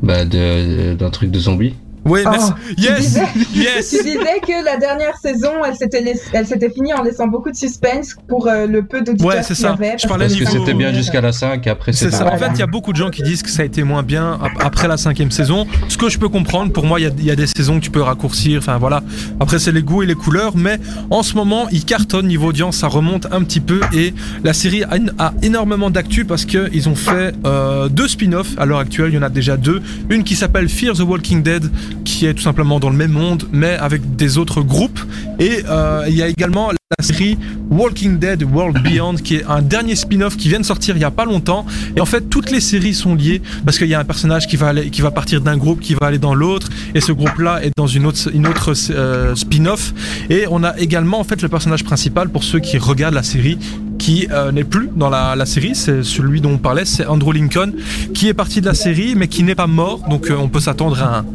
[0.01, 1.73] Bah, de- d'un truc de zombie.
[2.05, 2.51] Oui, Oh, merci.
[2.77, 3.21] tu Yes, disais-
[3.55, 3.89] yes.
[3.89, 7.49] Tu disais que la dernière saison, elle s'était laiss- elle s'était finie en laissant beaucoup
[7.49, 9.71] de suspense pour euh, le peu d'auditeurs Ouais, c'est qu'il y ça.
[9.73, 9.95] avait.
[9.99, 12.31] Je parlais Parce que c'était bien jusqu'à la 5 et après C'est ça.
[12.31, 14.03] En fait, il y a beaucoup de gens qui disent que ça a été moins
[14.03, 15.65] bien ap- après la cinquième saison.
[15.87, 16.71] Ce que je peux comprendre.
[16.71, 18.59] Pour moi, il y a- il y, a des saisons que tu peux raccourcir.
[18.59, 19.01] Enfin voilà.
[19.39, 20.55] Après, c'est les goûts et les couleurs.
[20.55, 20.77] Mais
[21.09, 22.77] en ce moment, il cartonne niveau audience.
[22.77, 24.13] Ça remonte un petit peu et
[24.43, 28.65] la série a, a énormément d'actu parce que ils ont fait euh, deux spin-offs à
[28.65, 29.09] l'heure actuelle.
[29.11, 29.81] Il y en a déjà deux.
[30.09, 31.63] Une qui s'appelle Fear the Walking Dead,
[32.03, 34.99] qui est tout simplement dans le même monde, mais avec des autres groupes.
[35.39, 37.37] Et euh, il y a également la série
[37.69, 41.05] Walking Dead World Beyond, qui est un dernier spin-off qui vient de sortir il y
[41.05, 41.65] a pas longtemps.
[41.95, 44.55] Et en fait, toutes les séries sont liées parce qu'il y a un personnage qui
[44.55, 47.71] va qui va partir d'un groupe, qui va aller dans l'autre, et ce groupe-là est
[47.75, 49.93] dans une autre, une autre euh, spin-off.
[50.29, 53.57] Et on a également en fait le personnage principal pour ceux qui regardent la série
[53.97, 57.71] qui euh, n'est plus dans la, série, c'est celui dont on parlait, c'est Andrew Lincoln,
[58.13, 61.01] qui est parti de la série mais qui n'est pas mort, donc on peut s'attendre
[61.01, 61.25] à un,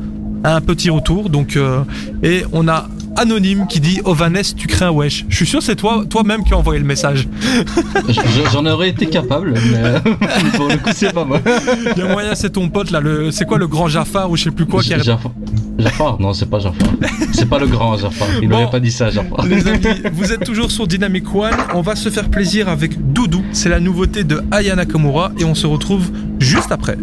[0.44, 1.28] un petit retour.
[1.30, 1.80] Donc, euh,
[2.22, 5.24] et on a Anonyme qui dit Oh Vanessa, tu crains wesh.
[5.28, 7.28] Je suis sûr c'est toi, toi-même qui as envoyé le message.
[8.52, 10.00] J'en aurais été capable, mais
[10.56, 11.40] pour le coup, c'est pas moi.
[11.96, 14.36] Il y a moyen, c'est ton pote là, le, c'est quoi le grand Jafar ou
[14.36, 14.98] je sais plus quoi qui a...
[14.98, 15.32] Jafar,
[15.78, 16.88] Jafar Non, c'est pas Jafar.
[17.32, 18.28] C'est pas le grand Jafar.
[18.40, 18.56] Il Bon.
[18.56, 19.44] n'aurait pas dit ça, Jafar.
[19.46, 19.80] Les amis,
[20.12, 21.50] vous êtes toujours sur Dynamic One.
[21.74, 23.42] On va se faire plaisir avec Doudou.
[23.52, 26.96] C'est la nouveauté de Aya Nakamura et on se retrouve juste après.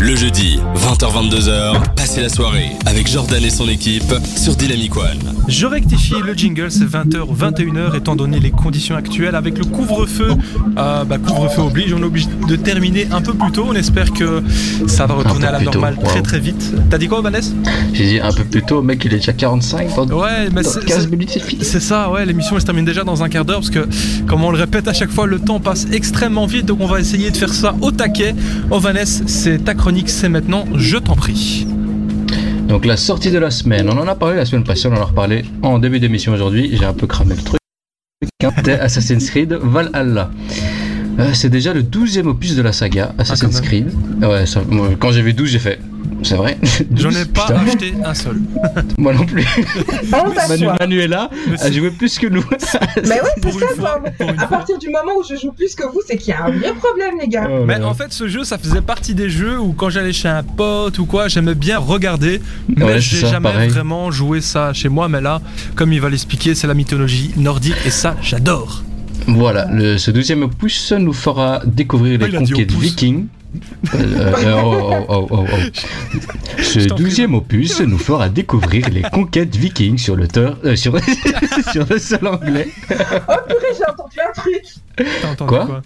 [0.00, 5.35] Le jeudi, 20h-22h, passez la soirée avec Jordan et son équipe sur Dynamic One.
[5.48, 9.64] Je rectifie le jingle, c'est 20h ou 21h étant donné les conditions actuelles avec le
[9.64, 10.30] couvre-feu.
[10.76, 13.64] euh, bah, couvre-feu oblige, on est obligé de terminer un peu plus tôt.
[13.68, 14.42] On espère que
[14.88, 16.22] ça va retourner à la tôt, normale très wow.
[16.24, 16.72] très vite.
[16.90, 17.52] T'as dit quoi, Vanessa?
[17.92, 19.94] J'ai dit un peu plus tôt, mec, il est déjà 45.
[19.94, 21.64] Dans, Ouais, mais dans c'est- 15 c'est- minutes, c'est fini.
[21.64, 23.86] C'est ça, ouais, l'émission elle se termine déjà dans un quart d'heure parce que,
[24.26, 26.98] comme on le répète à chaque fois, le temps passe extrêmement vite donc on va
[27.00, 28.34] essayer de faire ça au taquet.
[28.70, 31.66] Oh Vanessa, c'est ta chronique, c'est maintenant, je t'en prie.
[32.68, 35.00] Donc la sortie de la semaine, on en a parlé la semaine passée, on en
[35.00, 37.60] a reparlé en début d'émission aujourd'hui, j'ai un peu cramé le truc.
[38.56, 40.30] C'était Assassin's Creed Valhalla.
[41.18, 43.92] Euh, c'est déjà le 12e opus de la saga Assassin's Ah, quand Creed.
[44.22, 45.78] Ouais, ça- moi, quand j'ai vu 12, j'ai fait.
[46.22, 46.58] C'est vrai
[46.94, 47.60] J'en ai 12, pas putain.
[47.66, 48.36] acheté un seul.
[48.98, 49.44] Moi non plus.
[50.12, 50.66] À Manu.
[50.80, 52.44] Manuela a joué plus que nous.
[53.04, 54.00] Mais ouais, c'est ça.
[54.20, 54.46] À fois.
[54.48, 56.72] partir du moment où je joue plus que vous, c'est qu'il y a un vrai
[56.74, 57.48] problème, les gars.
[57.50, 60.28] Oh Mais en fait, ce jeu, ça faisait partie des jeux où quand j'allais chez
[60.28, 63.68] un pote ou quoi, j'aimais bien regarder, mais Ouais, j'ai jamais pareil.
[63.68, 65.08] vraiment joué ça chez moi.
[65.08, 65.40] Mais là,
[65.74, 68.82] comme il va l'expliquer, c'est la mythologie nordique et ça, j'adore.
[69.28, 73.26] Voilà, le, ce 12e opus nous fera découvrir Ah, les conquêtes vikings.
[73.94, 76.62] Euh, euh, oh, oh, oh, oh, oh.
[76.62, 76.78] Ce.
[76.80, 80.98] 12e opus nous fera découvrir les conquêtes vikings sur le, teur- euh, sur,
[81.72, 82.68] sur le sol anglais.
[82.90, 84.62] Oh purée, j'ai entendu un truc.
[85.22, 85.66] T'as entendu Quoi?
[85.66, 85.82] quoi?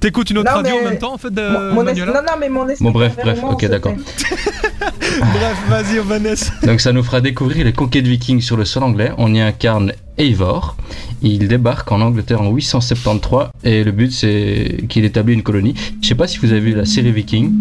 [0.00, 1.84] T'écoutes une autre Non, radio mais- en même temps, en fait, de Mon- mon es-
[1.86, 2.84] Manuela Non, non, mais mon esprit.
[2.84, 3.94] Bon, bref, bref, ok, d'accord.
[4.16, 4.34] c'était-
[5.20, 6.52] Bref, vas-y, Vanessa.
[6.66, 9.12] Donc ça nous fera découvrir les conquêtes vikings sur le sol anglais.
[9.18, 10.76] On y incarne Eivor.
[11.22, 15.74] Il débarque en Angleterre en 873 et le but c'est qu'il établit une colonie.
[16.02, 17.52] Je sais pas si vous avez vu la série Viking.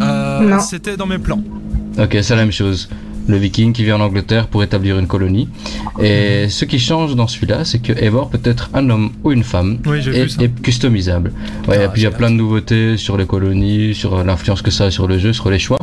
[0.00, 0.60] Euh, Non.
[0.60, 1.42] C'était dans mes plans.
[1.98, 2.88] Ok, c'est la même chose.
[3.28, 5.48] Le viking qui vient en Angleterre pour établir une colonie.
[6.02, 9.44] Et ce qui change dans celui-là, c'est que Eivor peut être un homme ou une
[9.44, 11.32] femme Oui, et est customisable.
[11.68, 14.62] Ouais, Ah, et puis il y a plein de nouveautés sur les colonies, sur l'influence
[14.62, 15.78] que ça a sur le jeu, sur les choix.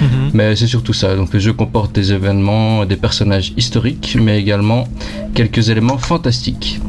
[0.00, 0.30] Mhm.
[0.34, 1.16] Mais c'est surtout ça.
[1.16, 4.88] Donc le jeu comporte des événements, des personnages historiques, mais également
[5.34, 6.80] quelques éléments fantastiques.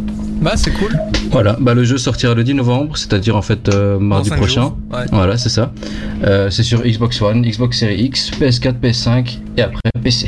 [0.44, 0.92] Bah, c'est cool.
[1.32, 4.74] Voilà, bah, le jeu sortira le 10 novembre, c'est-à-dire en fait euh, mardi prochain.
[4.92, 5.06] Ouais.
[5.12, 5.72] Voilà, c'est ça.
[6.26, 10.28] Euh, c'est sur Xbox One, Xbox Series X, PS4, PS5 et après PC.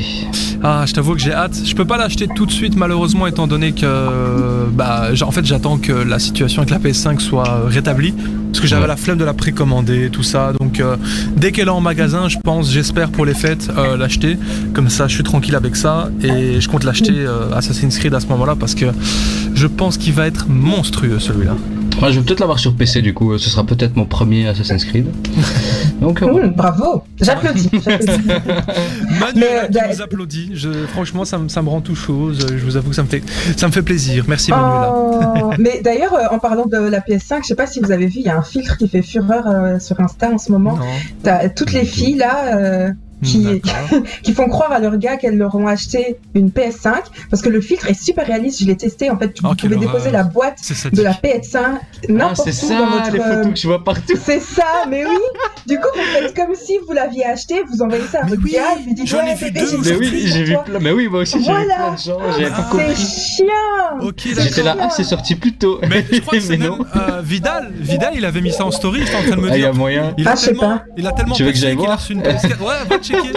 [0.62, 1.54] Ah, je t'avoue que j'ai hâte.
[1.64, 4.66] Je peux pas l'acheter tout de suite, malheureusement, étant donné que.
[4.72, 8.14] Bah, en fait, j'attends que la situation avec la PS5 soit rétablie.
[8.52, 8.88] Parce que j'avais Ouais.
[8.88, 10.52] la flemme de la précommander, tout ça.
[10.76, 10.96] Donc, euh,
[11.36, 14.36] dès qu'elle est en magasin, je pense, j'espère pour les fêtes, euh, l'acheter.
[14.74, 16.10] Comme ça, je suis tranquille avec ça.
[16.22, 18.86] Et je compte l'acheter euh, Assassin's Creed à ce moment-là parce que
[19.54, 21.56] je pense qu'il va être monstrueux celui-là.
[22.00, 24.84] Moi, je vais peut-être l'avoir sur PC du coup, ce sera peut-être mon premier Assassin's
[24.84, 25.06] Creed.
[26.00, 27.02] Donc, euh, bravo.
[27.20, 27.70] J'applaudis.
[29.20, 30.50] Manuela Mais, euh, qui applaudit.
[30.54, 32.46] Je, franchement, ça, me- ça me rend tout chose.
[32.50, 33.22] Je vous avoue que ça me fait,
[33.56, 34.24] ça me fait plaisir.
[34.28, 34.92] Merci Manuela.
[34.94, 38.06] Oh, mais d'ailleurs, euh, en parlant de la PS5, je sais pas si vous avez
[38.06, 40.76] vu, il y a un filtre qui fait fureur euh, sur Insta en ce moment.
[40.76, 40.84] Non.
[41.22, 42.90] T'as toutes les filles là euh,
[43.24, 44.00] qui, D'accord.
[44.22, 46.92] qui font croire à leurs gars qu'elles leur ont acheté une PS5
[47.30, 48.60] parce que le filtre est super réaliste.
[48.60, 49.10] Je l'ai testé.
[49.10, 50.90] En fait, tu Oh, vous quelle pouvez déposer la boîte C'est ça.
[50.90, 53.10] de la PS5 Ah, n'importe c'est où ça, dans votre.
[53.12, 54.14] les euh, photos que je vois partout.
[54.22, 55.16] C'est ça, mais oui.
[55.66, 58.52] Du coup, vous faites comme si vous l'aviez acheté, vous envoyez ça à votre oui,
[58.52, 60.78] gars, vous dites j'en ai ouais, vu deux j'ai Mais oui, j'ai vu plein.
[60.80, 61.74] Mais oui, moi aussi, j'ai vu Voilà.
[61.74, 62.76] plein de gens, j'avais pas Ah.
[62.94, 63.98] C'est chiant.
[64.06, 65.80] Ok, J'étais là, ah, c'est sorti plus tôt.
[65.88, 66.86] Mais je crois que c'est Mais même non.
[66.96, 67.72] euh, Vidal.
[67.80, 69.00] Vidal, il avait mis ça en story.
[69.04, 69.70] J'étais en train de me Ah, il y dire.
[69.70, 70.14] a moyen.
[70.18, 72.60] Il a Ah, tellement, il a tellement Tu veux que j'aille voir une PS4.
[72.60, 72.74] Ouais,
[73.06, 73.32] checker,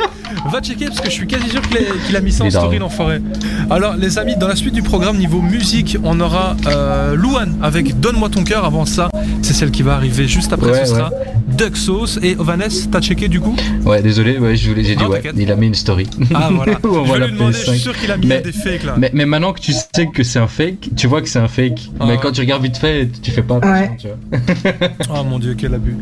[0.51, 1.62] va checker parce que je suis quasi sûr
[2.08, 3.21] qu'il a- mis ça en story l'enfoiré.
[3.69, 7.99] Alors les amis, dans la suite du programme niveau musique, on aura euh, Louane avec
[7.99, 8.65] Donne-moi ton cœur.
[8.65, 9.10] Avant ça,
[9.41, 10.71] c'est celle qui va arriver juste après.
[10.71, 11.12] Ouais, ce sera
[11.47, 12.88] Duck Sauce et Vanessa.
[12.91, 13.55] T'as checké du coup?
[13.86, 15.21] Ouais, désolé, ouais, je voulais- j'ai dit Non, ouais.
[15.36, 16.08] Il a mis une story.
[16.34, 16.73] Ah voilà.
[16.84, 17.53] Je vais lui demander.
[17.53, 17.77] Je suis PS5.
[17.79, 18.95] sûr qu'il a mis Mais- des fakes là.
[18.97, 21.47] Mais, mais maintenant que tu sais que c'est un fake, tu vois que c'est un
[21.47, 21.89] fake.
[21.99, 23.97] Ah mais quand tu regardes vite fait, tu fais pas attention, Ouais.
[23.99, 24.89] tu vois.
[25.19, 25.95] Oh mon dieu, quel abus.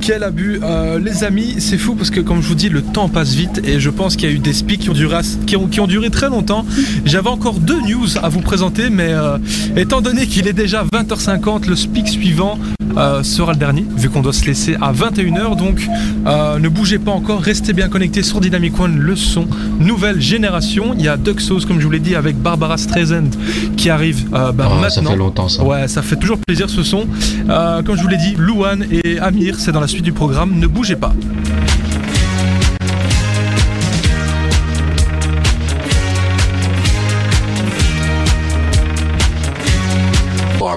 [0.00, 0.60] Quel abus.
[0.62, 3.62] Euh, les amis, c'est fou parce que comme je vous dis, le temps passe vite
[3.64, 5.78] et je pense qu'il y a eu des speaks qui ont duré, qui ont, qui
[5.78, 6.66] ont duré très longtemps.
[7.04, 9.38] J'avais encore deux news à vous présenter, mais euh,
[9.76, 12.58] étant donné qu'il est déjà 20h50, le speak suivant
[12.96, 15.56] euh, sera le dernier, vu qu'on doit se laisser à 21h.
[15.56, 15.88] Donc
[16.26, 19.46] euh, ne bougez pas encore, restez bien connectés sur Dynamic One, le son,
[19.78, 20.92] nouvelle génération.
[20.98, 23.30] Il y a Duck Sauce, comme je vous l'ai dit, avec Barbara Streisand
[23.76, 25.10] qui arrive euh, bah, Ah, ça maintenant.
[25.12, 25.62] fait longtemps ça.
[25.62, 27.06] Ouais, ça fait toujours plaisir ce son.
[27.46, 30.58] Comme je vous l'ai dit, Louane et Amir, c'est dans la suite du programme.
[30.58, 31.14] Ne bougez pas.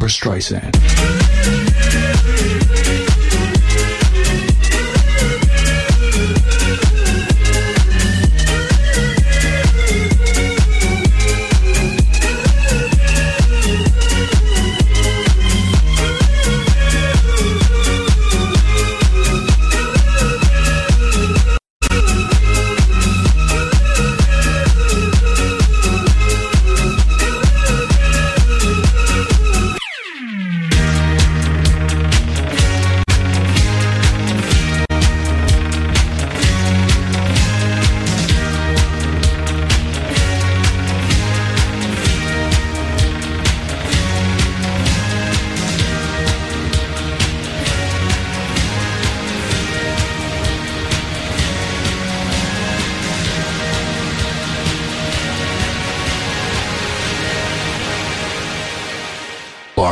[0.00, 0.89] Barbara Streisand.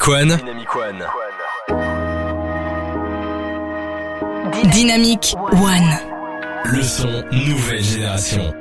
[0.00, 1.04] Dynamic One,
[4.72, 5.98] Dynamique One.
[6.64, 8.54] le son nouvelle génération.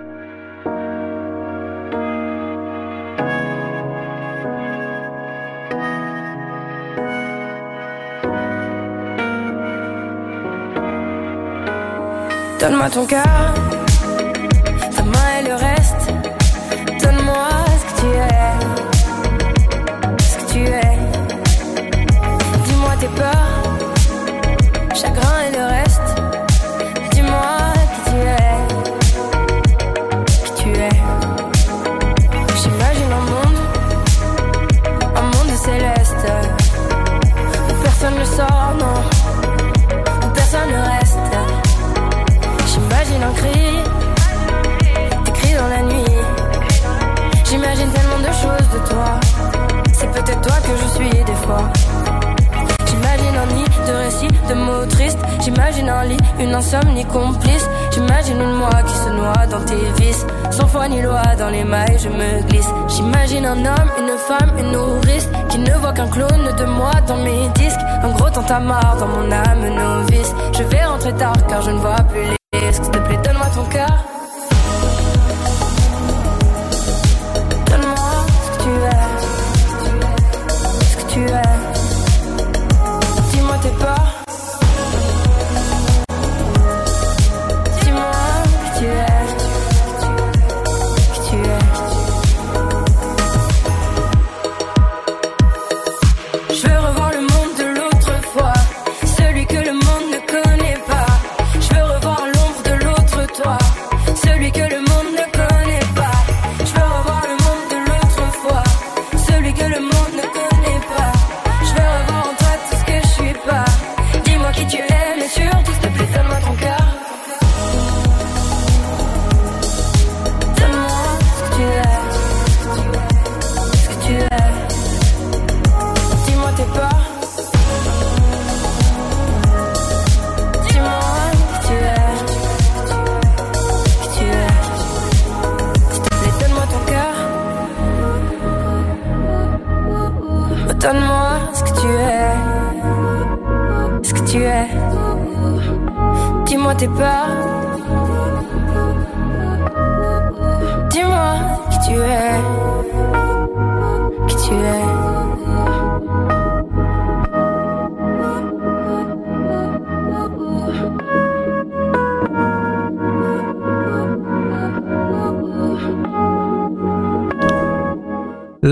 [12.60, 13.54] Donne-moi ton cœur,
[52.86, 55.18] J'imagine un nid de récits, de mots tristes.
[55.42, 57.68] J'imagine un lit, une insomnie complice.
[57.92, 60.26] J'imagine une moi qui se noie dans tes vices.
[60.52, 62.70] Sans foi ni loi, dans les mailles, je me glisse.
[62.88, 65.30] J'imagine un homme, une femme, une nourrice.
[65.50, 67.80] Qui ne voit qu'un clone de moi dans mes disques.
[68.04, 70.34] Un gros tentamar dans mon âme novice.
[70.58, 72.39] Je vais rentrer tard car je ne vois plus les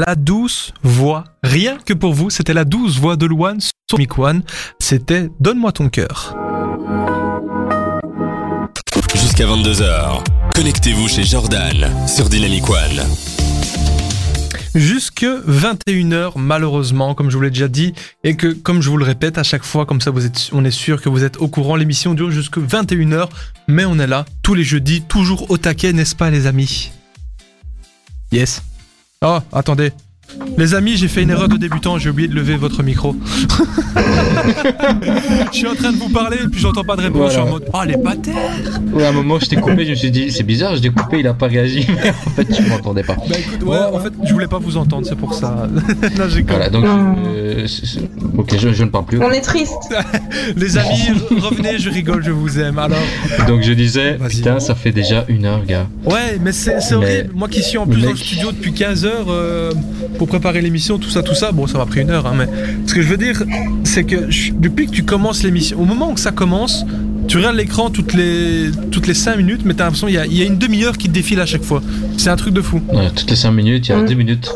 [0.08, 1.26] La douce voix.
[1.43, 4.41] Rien que pour vous, c'était la douce voix de Luan sur Mic One.
[4.80, 6.34] C'était Donne-moi ton cœur.
[9.15, 10.24] Jusqu'à 22h.
[10.56, 13.06] Connectez-vous chez Jordan sur Dynamic One.
[14.76, 17.93] Jusque 21h, malheureusement, comme je vous l'ai déjà dit,
[18.24, 20.63] et que, comme je vous le répète à chaque fois, comme ça vous êtes, on
[20.63, 23.28] est sûr que vous êtes au courant, l'émission dure jusque 21h,
[23.67, 26.91] mais on est là tous les jeudis, toujours au taquet, n'est-ce pas les amis?
[28.32, 28.62] Yes.
[29.21, 29.93] Oh, attendez.
[30.57, 33.15] Les amis, j'ai fait une erreur de débutant, j'ai oublié de lever votre micro.
[35.51, 37.39] je suis en train de vous parler et puis j'entends pas de réponse, je suis
[37.41, 37.59] en Voilà.
[37.59, 38.35] mode Oh les patères
[38.93, 40.89] Ouais, à un moment, je t'ai coupé, je me suis dit, c'est bizarre, je t'ai
[40.89, 43.15] coupé, il a pas réagi, mais en fait, tu m'entendais pas.
[43.15, 45.67] Bah écoute, ouais, en fait, je voulais pas vous entendre, c'est pour ça.
[46.17, 49.21] non, j'ai Voilà, donc, euh, c'est- c'est- ok, je, je ne parle plus.
[49.21, 49.73] On est triste.
[50.55, 50.89] Les amis,
[51.31, 52.79] re- revenez, je rigole, je vous aime.
[52.79, 52.97] Alors,
[53.47, 54.35] Donc, je disais, Vas-y.
[54.37, 55.87] putain, ça fait déjà une heure, gars.
[56.05, 57.33] Ouais, mais c'est c'est Mais- horrible.
[57.35, 59.71] Moi qui suis en plus dans le studio depuis 15 heures euh,
[60.17, 62.47] pour préparer l'émission, tout ça, tout ça, bon, ça m'a pris une heure, hein, mais
[62.86, 63.43] ce que je veux dire,
[63.84, 66.86] c'est que je- depuis que tu commences l'émission, au moment où ça commence,
[67.27, 70.25] tu regardes l'écran toutes les, toutes les 5 minutes, mais t'as l'impression qu'il y a,
[70.25, 71.82] il y a une demi-heure qui te défile à chaque fois.
[72.17, 72.82] C'est un truc de fou.
[72.93, 74.08] Ouais, toutes les 5 minutes, il y a Mm.
[74.08, 74.49] 2 minutes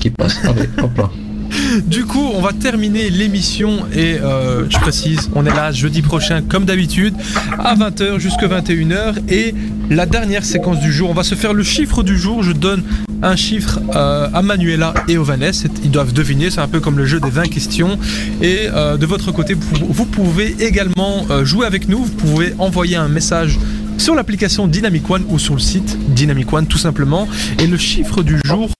[0.00, 0.38] qui passent.
[0.44, 1.10] Allez, hop là.
[1.86, 6.42] Du coup, on va terminer l'émission et euh, je précise, on est là jeudi prochain
[6.46, 7.14] comme d'habitude
[7.58, 9.54] à 20h jusqu'à 21h et
[9.90, 12.42] la dernière séquence du jour, on va se faire le chiffre du jour.
[12.42, 12.82] Je donne
[13.22, 16.98] un chiffre euh, à Manuela et au Vanessa, ils doivent deviner, c'est un peu comme
[16.98, 17.98] le jeu des 20 questions
[18.42, 22.96] et euh, de votre côté, vous, pouvez également euh, jouer avec nous, vous pouvez envoyer
[22.96, 23.58] un message
[23.96, 27.28] sur l'application Dynamic One ou sur le site Dynamic One tout simplement
[27.58, 28.70] et le chiffre du jour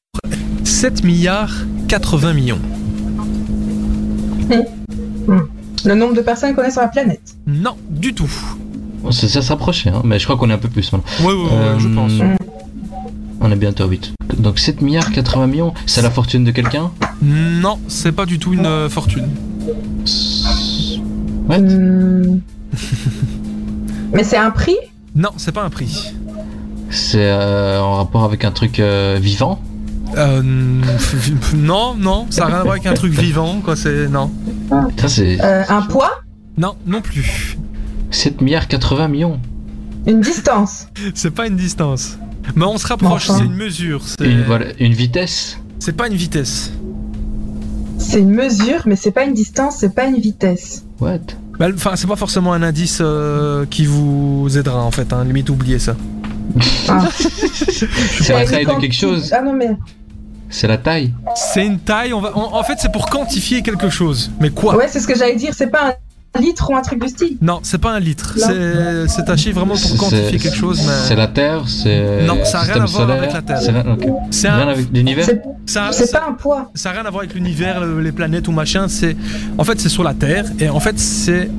[0.64, 1.54] 7 milliards
[1.88, 2.60] 80 millions.
[5.84, 7.36] Le nombre de personnes qu'on est sur la planète.
[7.46, 8.30] Non, du tout.
[9.10, 11.34] Ça, ça s'approchait, hein, mais je crois qu'on est un peu plus ouais, ouais,
[11.78, 12.12] je pense.
[13.40, 14.14] On est bientôt à 8.
[14.38, 16.90] Donc 7 milliards 80 millions, c'est la fortune de quelqu'un?
[17.22, 19.28] Non, c'est pas du tout une euh, fortune.
[21.48, 21.58] What?
[21.60, 22.40] Hmm.
[24.12, 24.76] Mais c'est un prix?
[25.14, 26.12] Non, c'est pas un prix.
[26.90, 29.60] C'est euh, en rapport avec un truc euh, vivant?
[30.16, 30.42] Euh,
[31.54, 33.76] non, non, ça n'a rien à voir avec un truc vivant, quoi.
[33.76, 34.30] C'est non,
[34.96, 36.22] Ça c'est Euh, Un poids?
[36.56, 37.56] Non, non plus.
[38.10, 39.38] 7 milliards 80 millions.
[40.06, 40.88] Une distance?
[41.14, 42.18] C'est pas une distance.
[42.54, 43.30] Mais on se rapproche.
[43.30, 43.38] Enfin.
[43.40, 44.02] C'est une mesure.
[44.06, 46.72] C'est Une, voilà, une vitesse c'est pas une vitesse.
[47.98, 50.84] C'est une mesure, mais c'est pas une distance, c'est pas une vitesse.
[51.00, 51.18] What?
[51.58, 55.12] Bah, Enfin, c'est pas forcément un indice euh, qui vous aidera en fait.
[55.12, 55.24] Hein.
[55.24, 55.96] Limite, oubliez ça.
[56.88, 57.08] Ah.
[57.18, 59.76] C'est la taille de quelque chose Ah non, mais.
[60.50, 62.12] C'est la taille C'est une taille.
[62.12, 62.36] On va.
[62.36, 64.30] En, en fait, c'est pour quantifier quelque chose.
[64.40, 64.76] Mais quoi?
[64.76, 65.96] Ouais, c'est ce que j'allais dire, c'est pas
[66.34, 67.36] un litre ou un truc du style?
[67.40, 68.34] Non, c'est pas un litre.
[68.36, 70.80] C'est chiffre vraiment pour quantifier quelque chose.
[70.86, 70.92] Mais...
[71.06, 73.60] C'est la Terre C'est Non, ça a rien à voir avec la Terre.
[74.30, 75.24] c'est rien- avec l'univers
[75.66, 76.70] C'est pas un poids.
[76.74, 78.86] ça a rien à voir avec l'univers, le- les planètes ou machin.
[78.88, 79.16] C'est
[79.56, 81.50] en fait c'est sur la Terre et en fait c'est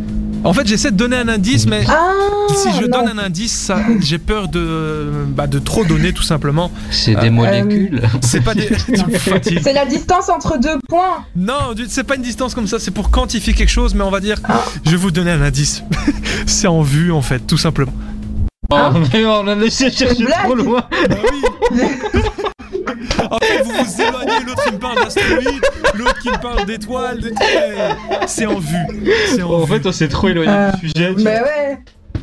[0.43, 2.11] En fait, j'essaie de donner un indice, mais Ah
[2.55, 2.99] si je non.
[3.03, 6.71] donne un indice, ça- j'ai peur de, bah, de trop donner, tout simplement.
[6.91, 8.01] C'est Euh, des molécules.
[8.21, 8.69] C'est pas des.
[9.63, 11.25] C'est la distance entre deux points.
[11.35, 14.19] Non, c'est pas une distance comme ça, c'est pour quantifier quelque chose, mais on va
[14.19, 14.37] dire.
[14.45, 14.63] Ah.
[14.85, 15.83] Je vais vous donner un indice.
[16.45, 17.93] c'est en vue, en fait, tout simplement.
[18.71, 18.75] Oh,
[19.13, 20.83] mais on a laissé chercher trop loin.
[20.91, 21.81] Bah oui
[23.31, 25.61] En fait, vous vous éloignez, l'autre il me parle d'astéroïdes,
[25.95, 27.29] l'autre qui me parle d'étoiles, de...
[27.29, 28.77] Eh, c'est en vue.
[29.27, 29.73] C'est en En vue.
[29.73, 31.13] fait, on s'est trop éloigné du sujet.
[31.17, 31.79] Mais ouais.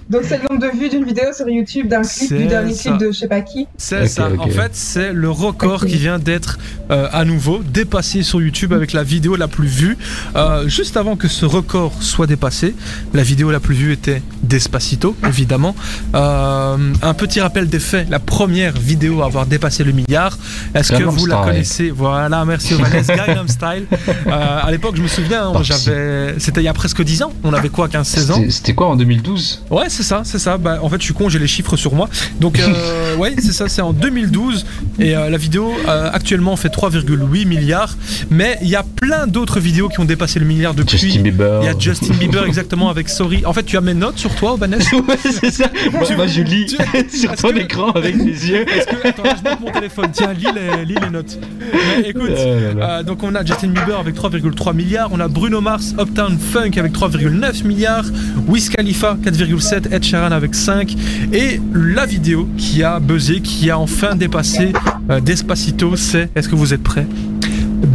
[0.08, 2.90] Donc c'est le nombre de vues d'une vidéo sur YouTube, d'un clip, du dernier ça.
[2.90, 3.66] clip de je sais pas qui.
[3.76, 4.28] C'est ça.
[4.38, 6.58] En fait, c'est le record qui vient d'être
[6.92, 9.98] euh, à nouveau dépassé sur YouTube avec la vidéo la plus vue.
[10.36, 12.74] Euh, juste avant que ce record soit dépassé,
[13.14, 15.74] la vidéo la plus vue était Despacito, évidemment.
[16.14, 18.08] Euh, un petit rappel des faits.
[18.08, 20.38] La première vidéo à avoir dépassé le milliard.
[20.74, 21.90] Est-ce que vous la connaissez?
[21.90, 23.16] Voilà, merci Vanessa.
[23.26, 23.86] Gangnam Style.
[24.28, 24.30] Euh,
[24.62, 25.72] à l'époque, je me souviens, Par-ci.
[25.84, 27.32] j'avais, c'était il y a presque 10 ans.
[27.42, 28.34] On avait quoi, 15-16 ans?
[28.36, 30.58] C'était- C'était quoi en 2012 Ouais, c'est ça, c'est ça.
[30.58, 32.08] Bah, en fait, je suis con, j'ai les chiffres sur moi.
[32.40, 34.66] Donc, euh, ouais, c'est ça, c'est en 2012.
[34.98, 37.96] Et euh, la vidéo euh, actuellement fait 3,8 milliards.
[38.30, 40.98] Mais il y a plein d'autres vidéos qui ont dépassé le milliard depuis.
[40.98, 41.60] Justin Bieber.
[41.62, 43.44] Il y a Justin Bieber exactement avec Sorry.
[43.46, 45.70] En fait, tu as mes notes sur toi, Vanessa ouais, c'est ça.
[45.92, 48.66] Moi, Tu- moi, je lis tu- sur ton que- écran avec les yeux.
[48.68, 49.08] Est-ce que.
[49.08, 50.08] Attends, là, je monte mon téléphone.
[50.12, 51.38] Tiens, lis les, lis les notes.
[51.72, 52.30] Mais écoute.
[52.30, 52.90] Oh là là.
[52.98, 56.72] Euh, donc on a Justin Bieber avec 3,3 milliards, on a Bruno Mars, Uptown Funk
[56.78, 58.04] avec 3,9 milliards,
[58.48, 60.94] Wiz Khalifa 4,7, Ed Sheeran avec 5
[61.32, 64.72] et la vidéo qui a buzzé, qui a enfin dépassé
[65.10, 67.06] euh, Despacito, c'est, est-ce que vous êtes prêts?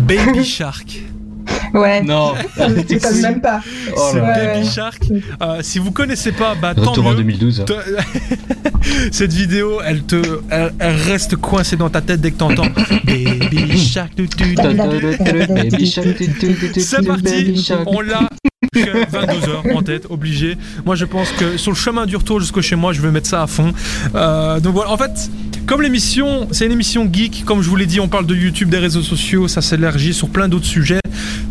[0.08, 1.02] Baby Shark.
[1.74, 2.02] Ouais.
[2.04, 2.34] Non.
[2.58, 3.62] Ça me même pas.
[3.96, 4.34] Oh c'est là.
[4.34, 4.72] Baby Ouais.
[4.74, 5.04] Shark.
[5.42, 7.18] Euh, si vous connaissez pas, bah tant Retour en mieux.
[7.18, 7.64] 2012.
[7.66, 7.74] Te-
[9.12, 12.68] Cette vidéo, elle te, elle, elle reste coincée dans ta tête dès que t'entends
[13.06, 14.12] Baby Shark.
[14.16, 14.56] tu, tu, tu.
[14.56, 17.84] Baby Shark, tu, tu, tu, tu, C'est tu, parti, Baby Shark.
[17.88, 18.28] on l'a.
[19.06, 20.58] 22h en tête, obligé.
[20.86, 23.28] Moi, je pense que sur le chemin du retour jusqu'au chez moi, je vais mettre
[23.28, 23.74] ça à fond.
[24.16, 25.30] Euh, donc voilà, en fait,
[25.66, 28.70] comme l'émission, c'est une émission geek, comme je vous l'ai dit, on parle de YouTube,
[28.70, 31.00] des réseaux sociaux, ça s'élargit sur plein d'autres sujets.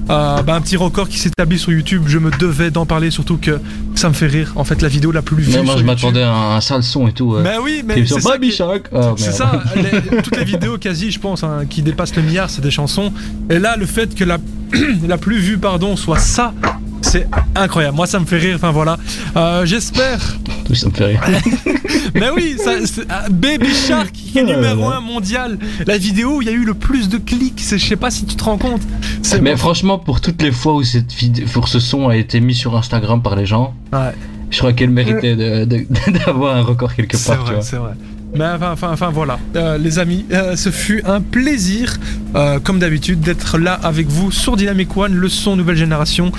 [0.08, 3.36] Euh, bah, un petit record qui s'établit sur YouTube, je me devais d'en parler, surtout
[3.36, 3.60] que
[3.94, 4.52] ça me fait rire.
[4.56, 5.52] En fait, la vidéo la plus vue.
[5.52, 7.32] Mais moi, je m'attendais à un, un sale son et tout.
[7.34, 7.42] ouais.
[7.42, 8.38] Mais oui, mais c'est ça.
[8.38, 8.86] Qui- Shark.
[8.92, 12.48] Oh, c'est ça, les- toutes les vidéos quasi, je pense, hein, qui dépassent le milliard,
[12.48, 13.12] c'est des chansons.
[13.50, 14.38] Et là, le fait que la,
[15.06, 16.54] la plus vue, pardon, soit ça,
[17.02, 17.96] c'est incroyable.
[17.96, 18.56] Moi, ça me fait rire.
[18.56, 18.96] Enfin voilà.
[19.36, 20.20] Euh, J'espère.
[20.66, 21.22] Tout ça me fait rire.
[22.14, 24.96] Mais oui, ça, c'est- ah, Baby Shark qui est numéro là.
[24.96, 25.58] un mondial.
[25.86, 27.60] La vidéo où il y a eu le plus de clics.
[27.60, 28.82] c'est- Je sais pas si tu te rends compte.
[29.22, 32.40] C'est Mais franchement, pour toutes les fois où cette vidéo, pour ce son a été
[32.40, 34.12] mis sur Instagram par les gens, Ouais.
[34.50, 35.64] je crois qu'elle méritait de-
[36.26, 37.44] d'avoir un record quelque C'est part.
[37.44, 37.92] tu vrai, c'est vrai.
[38.34, 41.96] Mais enfin, enfin, enfin voilà, Euh, les amis, euh, ce fut un plaisir,
[42.36, 46.30] euh, comme d'habitude, d'être là avec vous sur Dynamic One, le son nouvelle génération.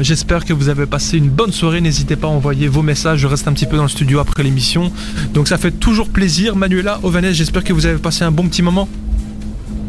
[0.00, 1.80] J'espère que vous avez passé une bonne soirée.
[1.80, 3.20] N'hésitez pas à envoyer vos messages.
[3.20, 4.90] Je reste un petit peu dans le studio après l'émission,
[5.34, 6.56] donc ça fait toujours plaisir.
[6.56, 8.88] Manuela, Ovanès, j'espère que vous avez passé un bon petit moment.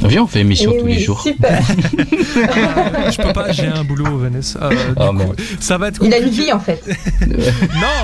[0.08, 1.22] Viens, on fait émission Eh tous oui, les jours.
[1.22, 1.60] super.
[1.60, 4.58] Euh, je peux pas, j'ai un boulot, Ovanès.
[4.62, 6.82] Euh, du Ah, coup, ça va être Il a une vie en fait.
[7.28, 7.30] Non,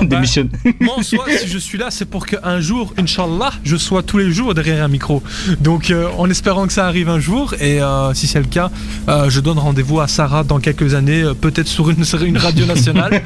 [0.02, 0.50] bah, Démissionne.
[0.80, 4.18] Moi, en soi, si je suis là, c'est pour qu'un jour, Inch'Allah, je sois tous
[4.18, 5.22] les jours derrière un micro.
[5.60, 8.70] Donc, euh, en espérant que ça arrive un jour, et euh, si c'est le cas,
[9.08, 12.38] euh, je donne rendez-vous à Sarah dans quelques années, euh, peut-être sur une, sur une
[12.38, 13.22] radio nationale.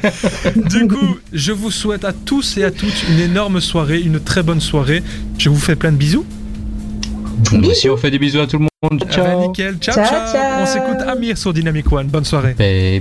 [0.55, 4.43] du coup, je vous souhaite à tous et à toutes une énorme soirée, une très
[4.43, 5.03] bonne soirée.
[5.37, 6.25] Je vous fais plein de bisous.
[7.69, 9.03] Aussi, on fait des bisous à tout le monde.
[9.11, 9.47] Ciao.
[9.47, 10.33] nickel, ciao, Ciao, ciao.
[10.33, 10.61] ciao.
[10.61, 12.07] On s'écoute Amir sur Dynamic One.
[12.07, 12.53] Bonne soirée.
[12.57, 12.99] Baby